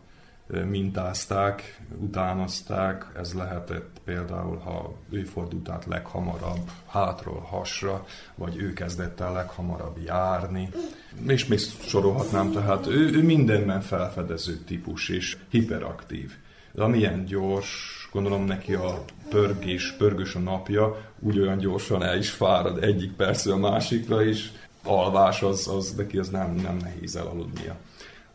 [0.69, 9.21] mintázták, utánozták, ez lehetett például, ha ő fordult át leghamarabb hátról hasra, vagy ő kezdett
[9.21, 10.69] el leghamarabb járni,
[11.27, 16.33] és még sorolhatnám, tehát ő, ő mindenben felfedező típus és hiperaktív.
[16.73, 22.31] De amilyen gyors, gondolom neki a pörgés, pörgős a napja, úgy olyan gyorsan el is
[22.31, 24.53] fárad egyik percről a másikra is,
[24.83, 27.77] alvás az, az neki az nem, nem nehéz elaludnia.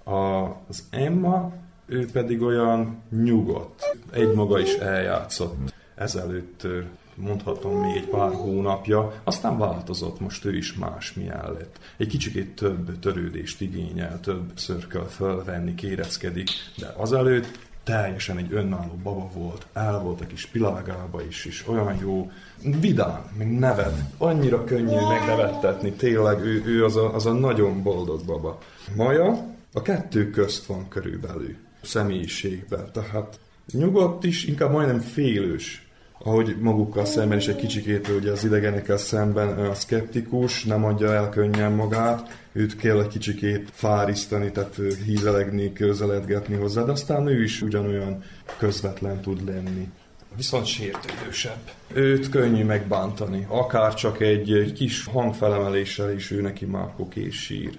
[0.03, 1.53] A, az Emma,
[1.85, 6.67] ő pedig olyan nyugodt, egy maga is eljátszott ezelőtt
[7.15, 11.79] mondhatom még egy pár hónapja, aztán változott, most ő is más milyen lett.
[11.97, 14.51] Egy kicsikét több törődést igényel, több
[14.89, 21.23] kell fölvenni, kéreckedik, de azelőtt teljesen egy önálló baba volt, el volt a kis világába
[21.23, 22.31] is, és olyan jó,
[22.79, 28.25] vidám, meg nevet, annyira könnyű megnevettetni, tényleg ő, ő az, a, az a nagyon boldog
[28.25, 28.59] baba.
[28.95, 31.55] Maja a kettő közt van körülbelül
[31.85, 33.39] személyiségben, tehát
[33.71, 35.85] nyugodt is, inkább majdnem félős
[36.25, 41.29] ahogy magukkal szemben is egy kicsikét ugye az idegenekkel szemben a szkeptikus, nem adja el
[41.29, 44.75] könnyen magát, őt kell egy kicsikét fárisztani, tehát
[45.05, 48.23] hízelegni, közeledgetni hozzá, de aztán ő is ugyanolyan
[48.57, 49.89] közvetlen tud lenni.
[50.35, 51.71] Viszont sértődősebb.
[51.93, 57.77] Őt könnyű megbántani, akár csak egy, egy kis hangfelemeléssel is ő neki már és sír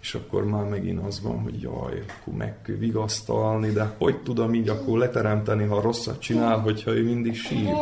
[0.00, 4.54] és akkor már megint az van, hogy jaj, akkor meg kell vigasztalni, de hogy tudom
[4.54, 7.72] így akkor leteremteni, ha rosszat csinál, hogyha ő mindig sír.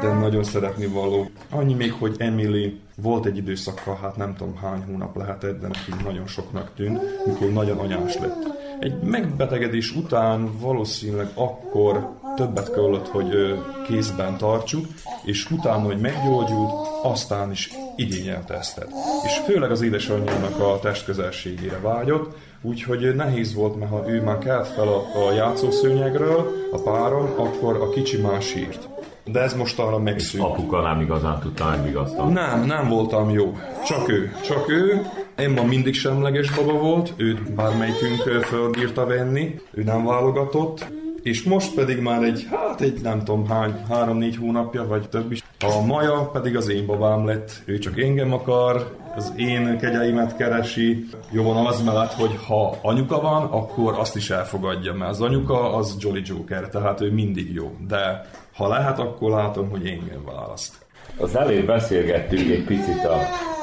[0.00, 1.30] De nagyon szeretni való.
[1.50, 6.02] Annyi még, hogy Emily volt egy időszaka, hát nem tudom hány hónap lehetett, de neki
[6.04, 8.56] nagyon soknak tűnt, mikor nagyon anyás lett.
[8.80, 14.86] Egy megbetegedés után valószínűleg akkor többet kellett, hogy kézben tartsuk,
[15.24, 16.72] és utána, hogy meggyógyult,
[17.02, 18.86] aztán is igényelte ezt.
[19.24, 24.66] És főleg az édesanyjának a testközelségére vágyott, úgyhogy nehéz volt, mert ha ő már kelt
[24.66, 28.88] fel a, a játszószőnyegről, a párom, akkor a kicsi már sírt.
[29.24, 30.44] De ez most arra megszűnt.
[30.44, 32.32] Apuka nem igazán tudta megvigasztalni.
[32.32, 33.56] Nem, nem voltam jó.
[33.86, 34.32] Csak ő.
[34.44, 35.06] Csak ő.
[35.34, 40.86] Emma mindig semleges baba volt, őt bármelyikünk fölbírta venni, ő nem válogatott,
[41.26, 45.42] és most pedig már egy, hát egy nem tudom hány, három-négy hónapja, vagy több is.
[45.60, 51.08] A Maja pedig az én babám lett, ő csak engem akar, az én kegyeimet keresi.
[51.30, 55.74] Jó van az mellett, hogy ha anyuka van, akkor azt is elfogadja, mert az anyuka
[55.74, 57.76] az Jolly Joker, tehát ő mindig jó.
[57.88, 60.74] De ha lehet, akkor látom, hogy engem választ.
[61.18, 63.18] Az előbb beszélgettünk egy picit a,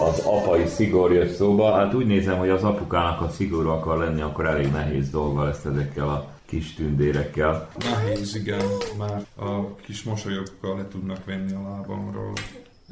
[0.08, 1.74] az apai szigor jött szóba.
[1.74, 5.66] Hát úgy nézem, hogy az apukának, ha szigorú akar lenni, akkor elég nehéz dolga lesz
[5.66, 7.70] ezekkel a kis tündérekkel.
[7.80, 8.66] Nehéz, igen,
[8.98, 12.34] már a kis mosolyokkal le tudnak venni a lábamról,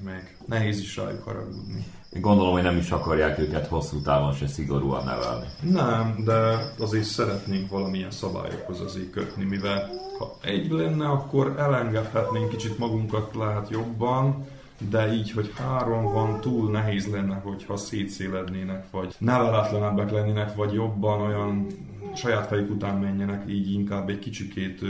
[0.04, 1.86] meg nehéz is rájuk haragudni.
[2.14, 5.46] Én gondolom, hogy nem is akarják őket hosszú távon se szigorúan nevelni.
[5.62, 9.90] Nem, de azért szeretnénk valamilyen szabályokhoz azért kötni, mivel
[10.20, 14.46] ha egy lenne, akkor elengedhetnénk kicsit magunkat lehet jobban,
[14.90, 21.22] de így, hogy három van, túl nehéz lenne, hogyha szétszélednének, vagy neveletlenebbek lennének, vagy jobban
[21.22, 21.68] olyan
[22.16, 24.82] saját fejük után menjenek, így inkább egy kicsikét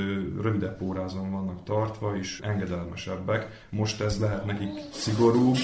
[0.42, 3.66] rövidebb pórázon vannak tartva, és engedelmesebbek.
[3.70, 5.58] Most ez lehet nekik szigorúbb,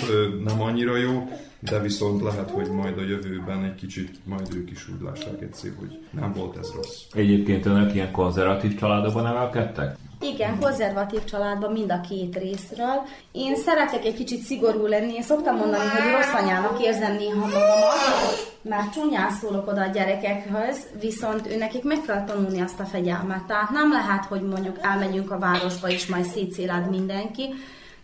[0.44, 1.30] nem annyira jó,
[1.60, 5.72] de viszont lehet, hogy majd a jövőben egy kicsit majd ők is úgy lássák egyszer,
[5.80, 7.04] hogy nem volt ez rossz.
[7.14, 9.98] Egyébként önök ilyen konzervatív családokban nevelkedtek?
[10.22, 13.02] Igen, konzervatív családban mind a két részről.
[13.32, 18.56] Én szeretek egy kicsit szigorú lenni, én szoktam mondani, hogy rossz anyának érzem néha magamat,
[18.62, 23.44] mert csúnyán szólok oda a gyerekekhez, viszont ő nekik meg kell tanulni azt a fegyelmet.
[23.44, 27.54] Tehát nem lehet, hogy mondjuk elmegyünk a városba, és majd szétszéled mindenki,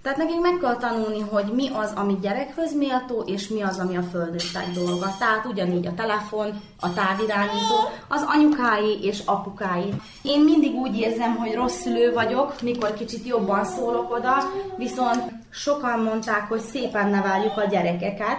[0.04, 3.97] tehát nekik meg kell tanulni, hogy mi az, ami gyerekhöz méltó, és mi az, ami
[3.97, 5.16] a földöttek dolga.
[5.20, 7.76] Tehát ugyanígy a telefon, a távirányító,
[8.08, 9.93] az anyukái és apukái.
[10.22, 14.38] Én mindig úgy érzem, hogy rossz szülő vagyok, mikor kicsit jobban szólok oda,
[14.78, 18.38] viszont sokan mondták, hogy szépen neveljük a gyerekeket,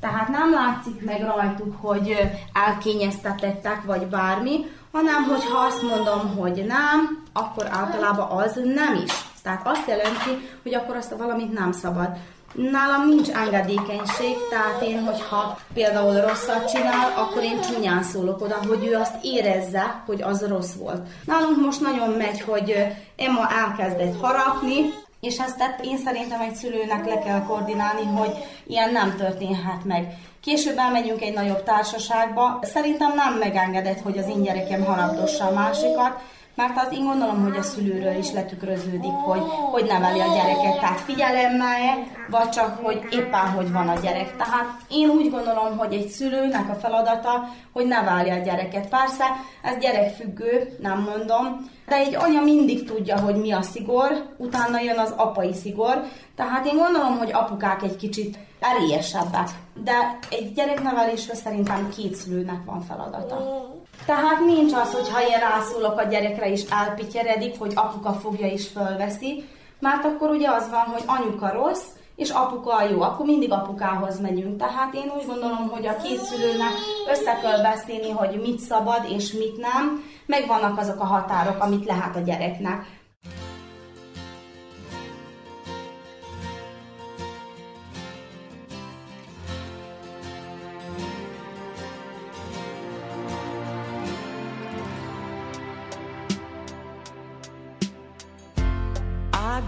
[0.00, 2.16] tehát nem látszik meg rajtuk, hogy
[2.52, 9.32] elkényeztetettek, vagy bármi, hanem hogyha azt mondom, hogy nem, akkor általában az nem is.
[9.44, 12.08] Tehát azt jelenti, hogy akkor azt a valamit nem szabad.
[12.54, 18.86] Nálam nincs engedékenység, tehát én, hogyha például rosszat csinál, akkor én csúnyán szólok oda, hogy
[18.86, 21.06] ő azt érezze, hogy az rossz volt.
[21.24, 22.86] Nálunk most nagyon megy, hogy
[23.16, 28.32] Emma elkezdett harapni, és ezt tett, én szerintem egy szülőnek le kell koordinálni, hogy
[28.66, 30.18] ilyen nem történhet meg.
[30.40, 32.58] Később elmegyünk egy nagyobb társaságba.
[32.62, 36.20] Szerintem nem megengedett, hogy az én gyerekem harapdossa a másikat,
[36.54, 39.40] mert az én gondolom, hogy a szülőről is letükröződik, hogy
[39.70, 44.36] hogy neveli a gyereket, tehát figyelemmel vagy csak, hogy éppen hogy van a gyerek.
[44.36, 48.88] Tehát én úgy gondolom, hogy egy szülőnek a feladata, hogy nevelje a gyereket.
[48.88, 49.24] Persze,
[49.62, 54.98] ez gyerekfüggő, nem mondom, de egy anya mindig tudja, hogy mi a szigor, utána jön
[54.98, 56.02] az apai szigor,
[56.36, 59.48] tehát én gondolom, hogy apukák egy kicsit erélyesebbek,
[59.84, 63.72] de egy gyereknevelésről szerintem két szülőnek van feladata.
[64.06, 68.68] Tehát nincs az, hogy ha én rászólok a gyerekre is elpityeredik, hogy apuka fogja is
[68.68, 69.44] fölveszi,
[69.80, 71.84] mert akkor ugye az van, hogy anyuka rossz,
[72.16, 74.58] és apuka jó, akkor mindig apukához megyünk.
[74.58, 76.72] Tehát én úgy gondolom, hogy a két szülőnek
[77.10, 81.84] össze kell beszélni, hogy mit szabad és mit nem, meg vannak azok a határok, amit
[81.84, 82.86] lehet a gyereknek.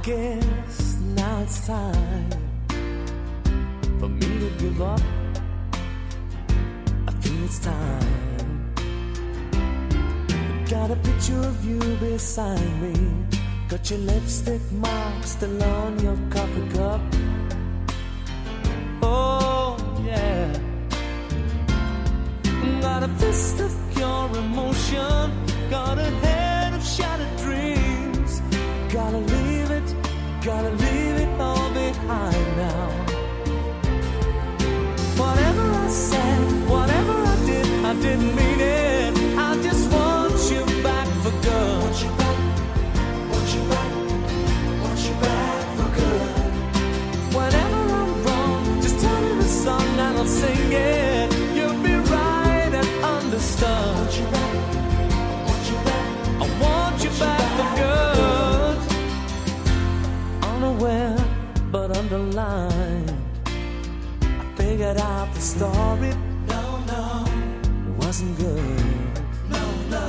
[0.06, 2.30] Guess now it's time
[3.98, 5.00] for me to give up.
[7.08, 8.64] I feel it's time.
[10.70, 12.94] Got a picture of you beside me.
[13.68, 17.00] Got your lipstick mark still on your coffee cup.
[65.56, 66.12] Story.
[66.48, 67.24] No, no,
[67.88, 68.84] it wasn't good.
[69.48, 70.06] No, no.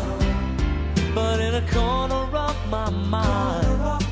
[1.15, 4.03] But in a corner of my mind,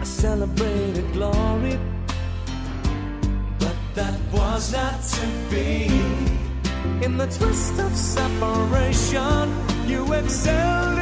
[0.00, 1.78] I celebrated glory.
[3.58, 5.88] But that was not to be.
[7.04, 9.48] In the twist of separation,
[9.86, 10.99] you excelled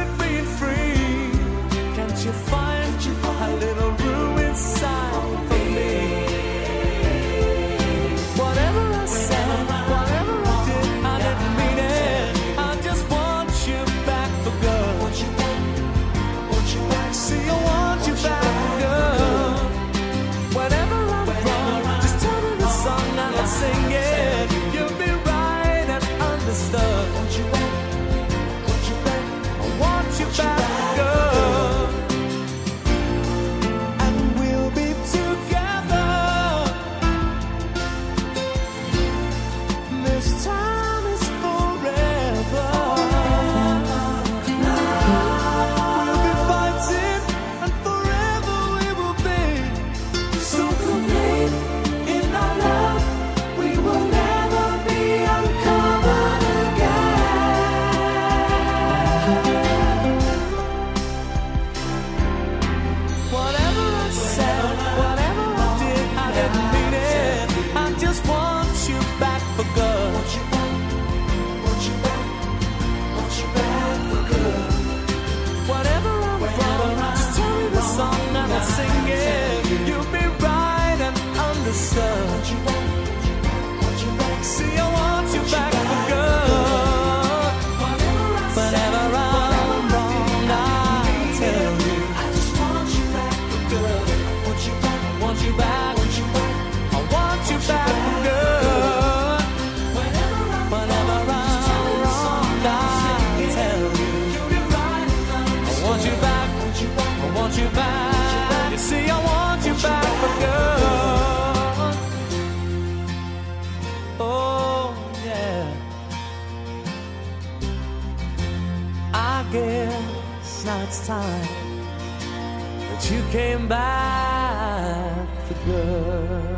[123.31, 126.57] came back for good.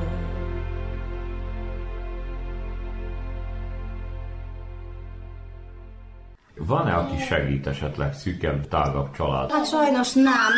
[6.67, 9.51] Van-e, aki segít esetleg szűkebb, tágabb család?
[9.51, 10.51] Hát sajnos nem.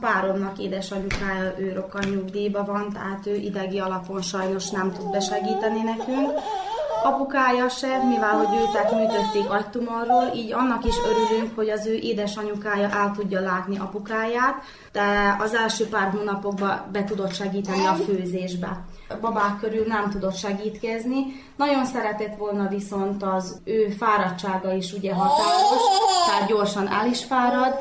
[0.00, 6.30] Páromnak édesanyukája ő rokkan nyugdíjba van, tehát ő idegi alapon sajnos nem tud besegíteni nekünk.
[7.02, 12.88] Apukája se, mivel hogy őt műtötték agytumorról, így annak is örülünk, hogy az ő édesanyukája
[12.88, 18.84] el tudja látni apukáját, de az első pár hónapokban be tudott segíteni a főzésbe.
[19.08, 21.26] A babák körül nem tudott segítkezni.
[21.56, 25.82] Nagyon szeretett volna viszont az ő fáradtsága is ugye határos,
[26.26, 27.74] tehát gyorsan el is fárad.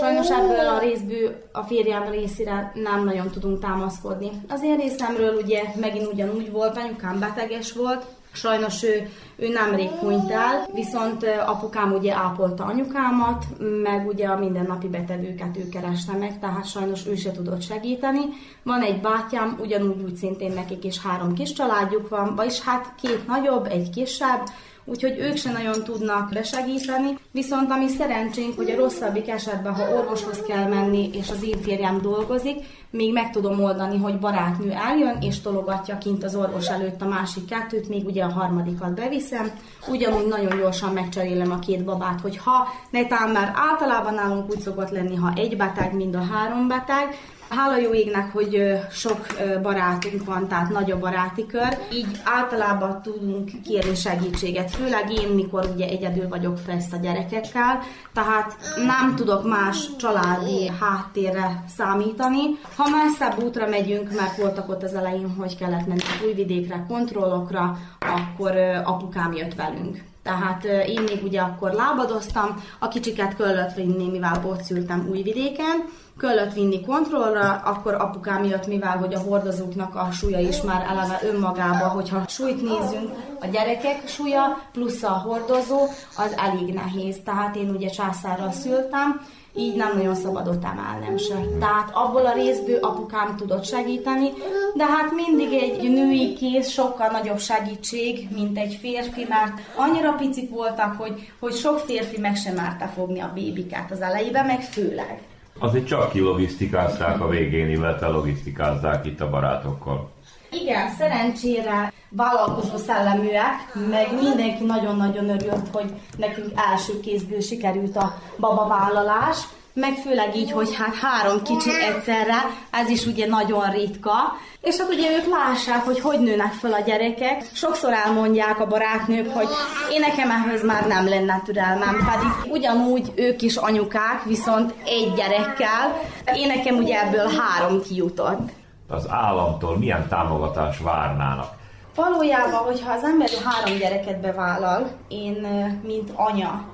[0.00, 4.30] Sajnos ebből a részből a férjem részére nem nagyon tudunk támaszkodni.
[4.48, 8.06] Az én részemről ugye megint ugyanúgy volt, anyukám beteges volt,
[8.38, 13.44] Sajnos ő, ő nemrég hunyt el, viszont apukám ugye ápolta anyukámat,
[13.82, 18.20] meg ugye a mindennapi betevőket ő kereste meg, tehát sajnos ő se tudott segíteni.
[18.62, 23.26] Van egy bátyám, ugyanúgy úgy szintén nekik is három kis családjuk van, vagyis hát két
[23.26, 24.40] nagyobb, egy kisebb,
[24.84, 27.18] úgyhogy ők se nagyon tudnak besegíteni.
[27.30, 32.00] Viszont ami szerencsénk, hogy a rosszabbik esetben, ha orvoshoz kell menni, és az én férjem
[32.00, 32.56] dolgozik,
[32.90, 37.44] még meg tudom oldani, hogy barátnő eljön, és tologatja kint az orvos előtt a másik
[37.44, 39.50] kettőt, még ugye a harmadikat beviszem.
[39.88, 44.90] Ugyanúgy nagyon gyorsan megcserélem a két babát, hogy ha netán már általában nálunk úgy szokott
[44.90, 47.16] lenni, ha egy beteg, mind a három beteg,
[47.48, 49.26] Hála jó égnek, hogy sok
[49.62, 55.70] barátunk van, tehát nagy a baráti kör, így általában tudunk kérni segítséget, főleg én, mikor
[55.74, 57.78] ugye egyedül vagyok freszt a gyerekekkel,
[58.12, 62.58] tehát nem tudok más családi háttérre számítani.
[62.78, 68.56] Ha messzebb útra megyünk, mert voltak ott az elején, hogy kellett menni újvidékre, kontrollokra, akkor
[68.84, 70.04] apukám jött velünk.
[70.22, 75.84] Tehát én még ugye akkor lábadoztam, a kicsiket kellett vinni, mivel ott szültem újvidéken,
[76.18, 81.20] kellett vinni kontrollra, akkor apukám jött, mivel hogy a hordozóknak a súlya is már eleve
[81.22, 85.80] önmagába, hogyha súlyt nézzünk, a gyerekek súlya plusz a hordozó,
[86.16, 87.16] az elég nehéz.
[87.24, 89.20] Tehát én ugye császárral szültem,
[89.56, 91.34] így nem nagyon szabadott emelnem se.
[91.58, 94.28] Tehát abból a részből apukám tudott segíteni,
[94.74, 100.50] de hát mindig egy női kéz sokkal nagyobb segítség, mint egy férfi, mert annyira picik
[100.50, 105.22] voltak, hogy, hogy sok férfi meg sem márta fogni a bébikát az elejében, meg főleg.
[105.58, 110.10] Azért csak kilogisztikázták a végén, illetve logisztikázzák itt a barátokkal.
[110.50, 119.36] Igen, szerencsére vállalkozó szelleműek, meg mindenki nagyon-nagyon örült, hogy nekünk első kézből sikerült a babavállalás,
[119.72, 122.36] meg főleg így, hogy hát három kicsi egyszerre,
[122.70, 126.80] ez is ugye nagyon ritka, és hát ugye ők lássák, hogy hogy nőnek fel a
[126.80, 127.44] gyerekek.
[127.52, 129.48] Sokszor elmondják a barátnők, hogy
[129.92, 136.00] én nekem ehhez már nem lenne türelmem, pedig ugyanúgy ők is anyukák, viszont egy gyerekkel.
[136.34, 138.57] Én nekem ugye ebből három kijutott.
[138.88, 141.56] Az államtól milyen támogatást várnának?
[141.94, 145.46] Valójában, hogyha az ember három gyereket bevállal, én,
[145.82, 146.64] mint anya,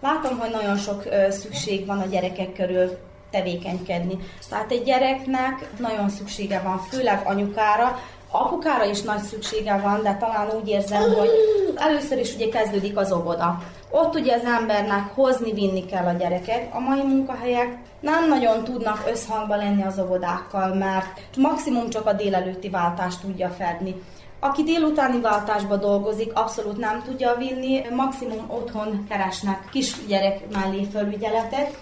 [0.00, 2.98] látom, hogy nagyon sok szükség van a gyerekek körül
[3.30, 4.18] tevékenykedni.
[4.48, 7.98] Tehát egy gyereknek nagyon szüksége van, főleg anyukára,
[8.30, 11.30] apukára is nagy szüksége van, de talán úgy érzem, hogy
[11.74, 13.58] először is ugye kezdődik az óvoda.
[13.90, 16.74] Ott ugye az embernek hozni, vinni kell a gyereket.
[16.74, 22.68] A mai munkahelyek nem nagyon tudnak összhangba lenni az óvodákkal, mert maximum csak a délelőtti
[22.68, 23.94] váltást tudja fedni.
[24.40, 31.78] Aki délutáni váltásba dolgozik, abszolút nem tudja vinni, maximum otthon keresnek kisgyerek mellé felügyeletet,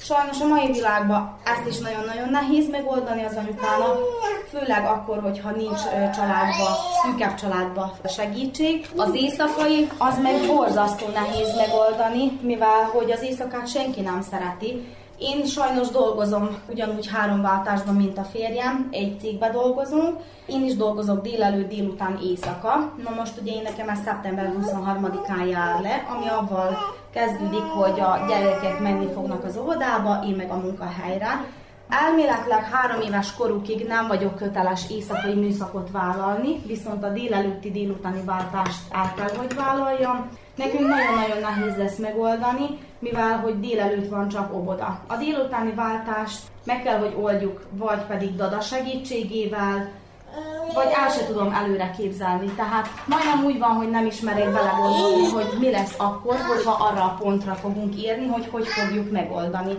[0.00, 3.98] Sajnos a mai világban ezt is nagyon-nagyon nehéz megoldani az anyukának,
[4.50, 5.80] főleg akkor, hogyha nincs
[6.14, 8.88] családba, szűkebb családba segítség.
[8.96, 15.44] Az éjszakai az meg borzasztó nehéz megoldani, mivel hogy az éjszakát senki nem szereti, én
[15.44, 20.16] sajnos dolgozom ugyanúgy három váltásban, mint a férjem, egy cégbe dolgozunk.
[20.46, 22.92] Én is dolgozok délelőtt, délután, éjszaka.
[23.04, 26.76] Na most ugye én nekem ez szeptember 23-án jár le, ami avval
[27.12, 31.44] kezdődik, hogy a gyerekek menni fognak az óvodába, én meg a munkahelyre.
[31.88, 38.80] Elméletileg három éves korukig nem vagyok köteles éjszakai műszakot vállalni, viszont a délelőtti délutáni váltást
[38.90, 40.28] el kell, hogy vállaljam.
[40.58, 45.00] Nekünk nagyon-nagyon nehéz lesz megoldani, mivel hogy délelőtt van csak oboda.
[45.06, 49.90] A délutáni váltást meg kell, hogy oldjuk, vagy pedig Dada segítségével,
[50.74, 52.46] vagy el se tudom előre képzelni.
[52.46, 57.16] Tehát majdnem úgy van, hogy nem ismerek belegondolni, hogy mi lesz akkor, hogyha arra a
[57.20, 59.78] pontra fogunk érni, hogy hogy fogjuk megoldani.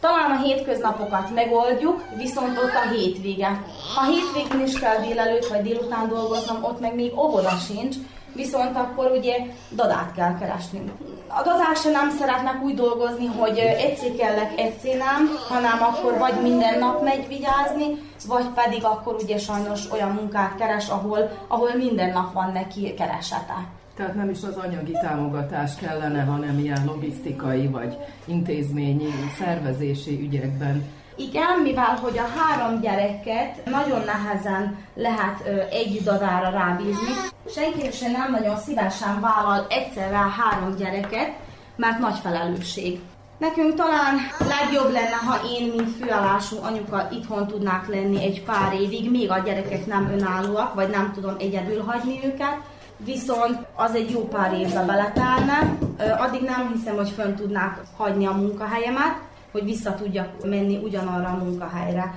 [0.00, 3.64] Talán a hétköznapokat megoldjuk, viszont ott a hétvége.
[3.94, 7.96] Ha hétvégén is kell délelőtt vagy délután dolgoznom, ott meg még óvoda sincs,
[8.34, 9.36] viszont akkor ugye
[9.74, 10.82] dadát kell keresni.
[11.26, 16.78] A dadás nem szeretnek úgy dolgozni, hogy egyszer kellek, egyszer nem, hanem akkor vagy minden
[16.78, 17.86] nap megy vigyázni,
[18.26, 23.68] vagy pedig akkor ugye sajnos olyan munkát keres, ahol, ahol minden nap van neki keresete.
[23.94, 30.84] Tehát nem is az anyagi támogatás kellene, hanem ilyen logisztikai vagy intézményi, szervezési ügyekben
[31.20, 37.12] igen, mivel hogy a három gyereket nagyon nehezen lehet ö, egy dadára rábízni.
[37.54, 41.30] Senki sem nem nagyon szívesen vállal egyszerre három gyereket,
[41.76, 43.00] mert nagy felelősség.
[43.38, 49.10] Nekünk talán legjobb lenne, ha én, mint főállású anyuka itthon tudnák lenni egy pár évig,
[49.10, 52.56] még a gyerekek nem önállóak, vagy nem tudom egyedül hagyni őket,
[52.96, 55.76] viszont az egy jó pár évbe beletálna.
[56.18, 59.16] Addig nem hiszem, hogy fönn tudnák hagyni a munkahelyemet,
[59.52, 62.14] hogy vissza tudjak menni ugyanarra a munkahelyre.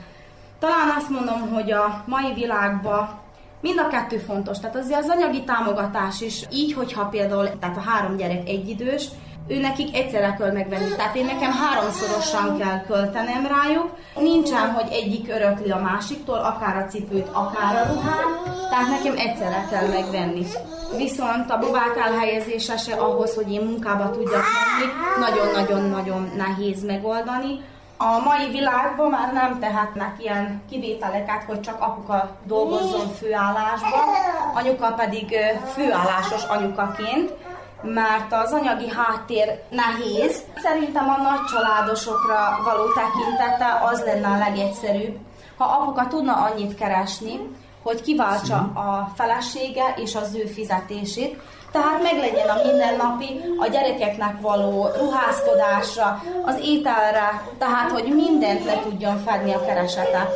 [0.60, 3.22] Talán azt mondom, hogy a mai világban
[3.62, 4.60] mind a kettő fontos.
[4.60, 9.08] Tehát azért az anyagi támogatás is így, hogyha például tehát a három gyerek egyidős,
[9.48, 10.96] ő nekik egyszerre kell megvenni.
[10.96, 13.90] Tehát én nekem háromszorosan kell költenem rájuk.
[14.16, 18.26] Nincsen, hogy egyik örökli a másiktól, akár a cipőt, akár a ruhát,
[18.70, 20.46] tehát nekem egyszerre kell megvenni.
[20.98, 27.62] Viszont a babák elhelyezése se ahhoz, hogy én munkába tudjak menni, nagyon-nagyon-nagyon nehéz megoldani.
[27.98, 34.02] A mai világban már nem tehetnek ilyen kivételeket, hogy csak apuka dolgozzon főállásban,
[34.54, 35.36] anyuka pedig
[35.74, 37.34] főállásos anyukaként,
[37.84, 40.44] mert az anyagi háttér nehéz.
[40.56, 45.18] Szerintem a nagy családosokra való tekintete az lenne a legegyszerűbb,
[45.58, 47.40] ha apuka tudna annyit keresni,
[47.84, 54.88] hogy kiváltsa a felesége és az ő fizetését, tehát meglegyen a mindennapi, a gyerekeknek való
[54.98, 60.30] ruházkodásra, az ételre, tehát hogy mindent le tudjon fedni a keresete.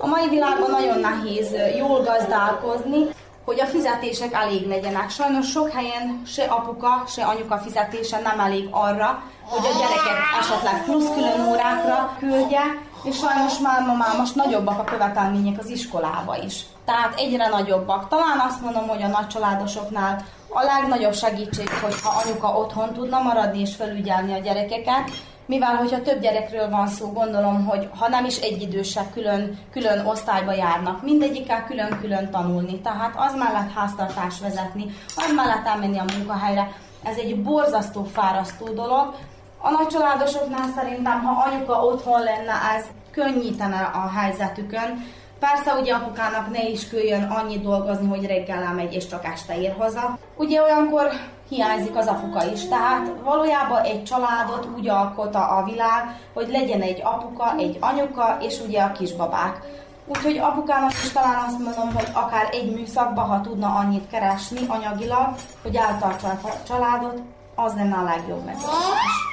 [0.00, 3.08] A mai világban nagyon nehéz jól gazdálkozni,
[3.46, 5.10] hogy a fizetések elég legyenek.
[5.10, 10.84] Sajnos sok helyen se apuka, se anyuka fizetése nem elég arra, hogy a gyereket esetleg
[10.84, 12.62] plusz külön órákra küldje,
[13.04, 16.60] és sajnos már ma már most nagyobbak a követelmények az iskolába is.
[16.84, 18.08] Tehát egyre nagyobbak.
[18.08, 23.74] Talán azt mondom, hogy a nagycsaládosoknál a legnagyobb segítség, hogyha anyuka otthon tudna maradni és
[23.74, 25.10] felügyelni a gyerekeket,
[25.46, 30.52] mivel hogyha több gyerekről van szó, gondolom, hogy ha nem is egyidősek, külön, külön osztályba
[30.52, 32.80] járnak, mindegyikkel külön-külön tanulni.
[32.80, 34.84] Tehát az mellett háztartás vezetni,
[35.16, 36.72] az mellett elmenni a munkahelyre,
[37.02, 39.14] ez egy borzasztó, fárasztó dolog.
[39.58, 45.04] A nagycsaládosoknál szerintem, ha anyuka otthon lenne, ez könnyítene a helyzetükön,
[45.38, 49.74] Persze ugye apukának ne is küljön annyit dolgozni, hogy reggel elmegy és csak este ér
[49.78, 50.18] haza.
[50.36, 51.10] Ugye olyankor
[51.48, 57.00] hiányzik az apuka is, tehát valójában egy családot úgy alkota a világ, hogy legyen egy
[57.04, 59.60] apuka, egy anyuka és ugye a kisbabák.
[60.06, 65.34] Úgyhogy apukának is talán azt mondom, hogy akár egy műszakba, ha tudna annyit keresni anyagilag,
[65.62, 67.22] hogy eltartsa a családot,
[67.54, 69.24] az lenne a legjobb megoldás.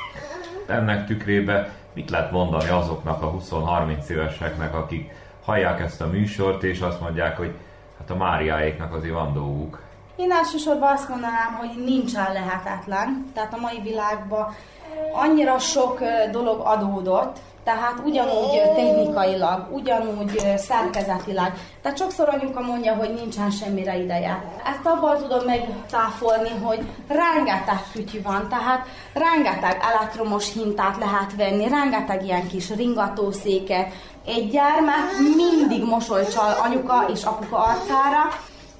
[0.67, 5.11] Ennek tükrébe mit lehet mondani azoknak a 20-30 éveseknek, akik
[5.45, 7.53] hallják ezt a műsort, és azt mondják, hogy
[7.97, 9.81] hát a Máriáéknak azért van dolguk.
[10.15, 13.31] Én elsősorban azt mondanám, hogy nincsen lehetetlen.
[13.33, 14.55] Tehát a mai világban
[15.13, 15.99] annyira sok
[16.31, 21.53] dolog adódott, tehát ugyanúgy technikailag, ugyanúgy szerkezetileg.
[21.81, 24.43] Tehát sokszor anyuka mondja, hogy nincsen semmire ideje.
[24.65, 32.23] Ezt abban tudom megcáfolni, hogy rengeteg kütyű van, tehát rengeteg elektromos hintát lehet venni, rengeteg
[32.23, 33.91] ilyen kis ringatószéket,
[34.25, 38.29] egy gyermek mindig mosolycsal anyuka és apuka arcára,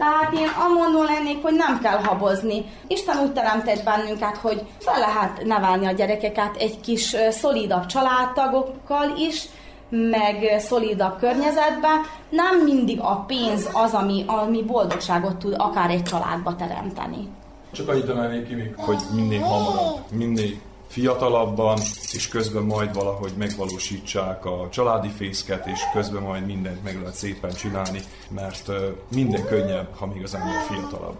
[0.03, 2.65] tehát én amondó lennék, hogy nem kell habozni.
[2.87, 9.45] Isten úgy teremtett bennünket, hogy fel lehet nevelni a gyerekeket egy kis szolidabb családtagokkal is,
[9.89, 11.89] meg szolidabb környezetbe.
[12.29, 17.27] Nem mindig a pénz az, ami, ami boldogságot tud akár egy családba teremteni.
[17.71, 20.51] Csak annyit emelnék ki még, hogy minél hamarabb, minél
[20.93, 21.77] fiatalabban,
[22.11, 27.53] és közben majd valahogy megvalósítsák a családi fészket, és közben majd mindent meg lehet szépen
[27.53, 28.71] csinálni, mert
[29.15, 31.15] minden könnyebb, ha még az ember fiatalabb.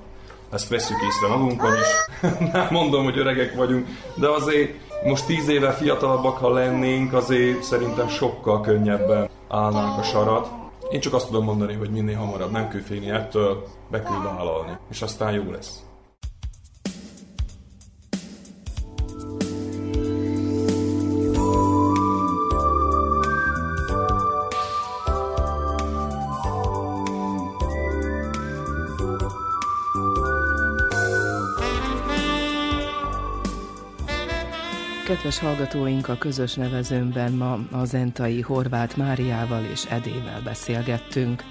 [0.52, 2.20] Ezt veszük észre magunkon is.
[2.54, 4.72] Nem mondom, hogy öregek vagyunk, de azért
[5.04, 10.50] most tíz éve fiatalabbak, ha lennénk, azért szerintem sokkal könnyebben állnánk a sarat.
[10.92, 14.78] Én csak azt tudom mondani, hogy minél hamarabb nem kell félni ettől, be kell vállalni,
[14.90, 15.84] és aztán jó lesz.
[35.24, 41.44] Kedves hallgatóink, a közös nevezőmben ma a zentai Horváth Máriával és Edével beszélgettünk.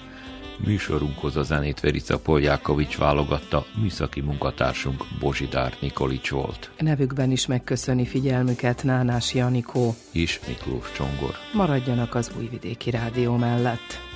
[0.65, 6.71] Műsorunkhoz a zenét Verica Poljákovics válogatta, műszaki munkatársunk Bozsidár Nikolics volt.
[6.79, 11.35] Nevükben is megköszöni figyelmüket Nánás Janikó és Miklós Csongor.
[11.53, 14.12] Maradjanak az Újvidéki Rádió mellett.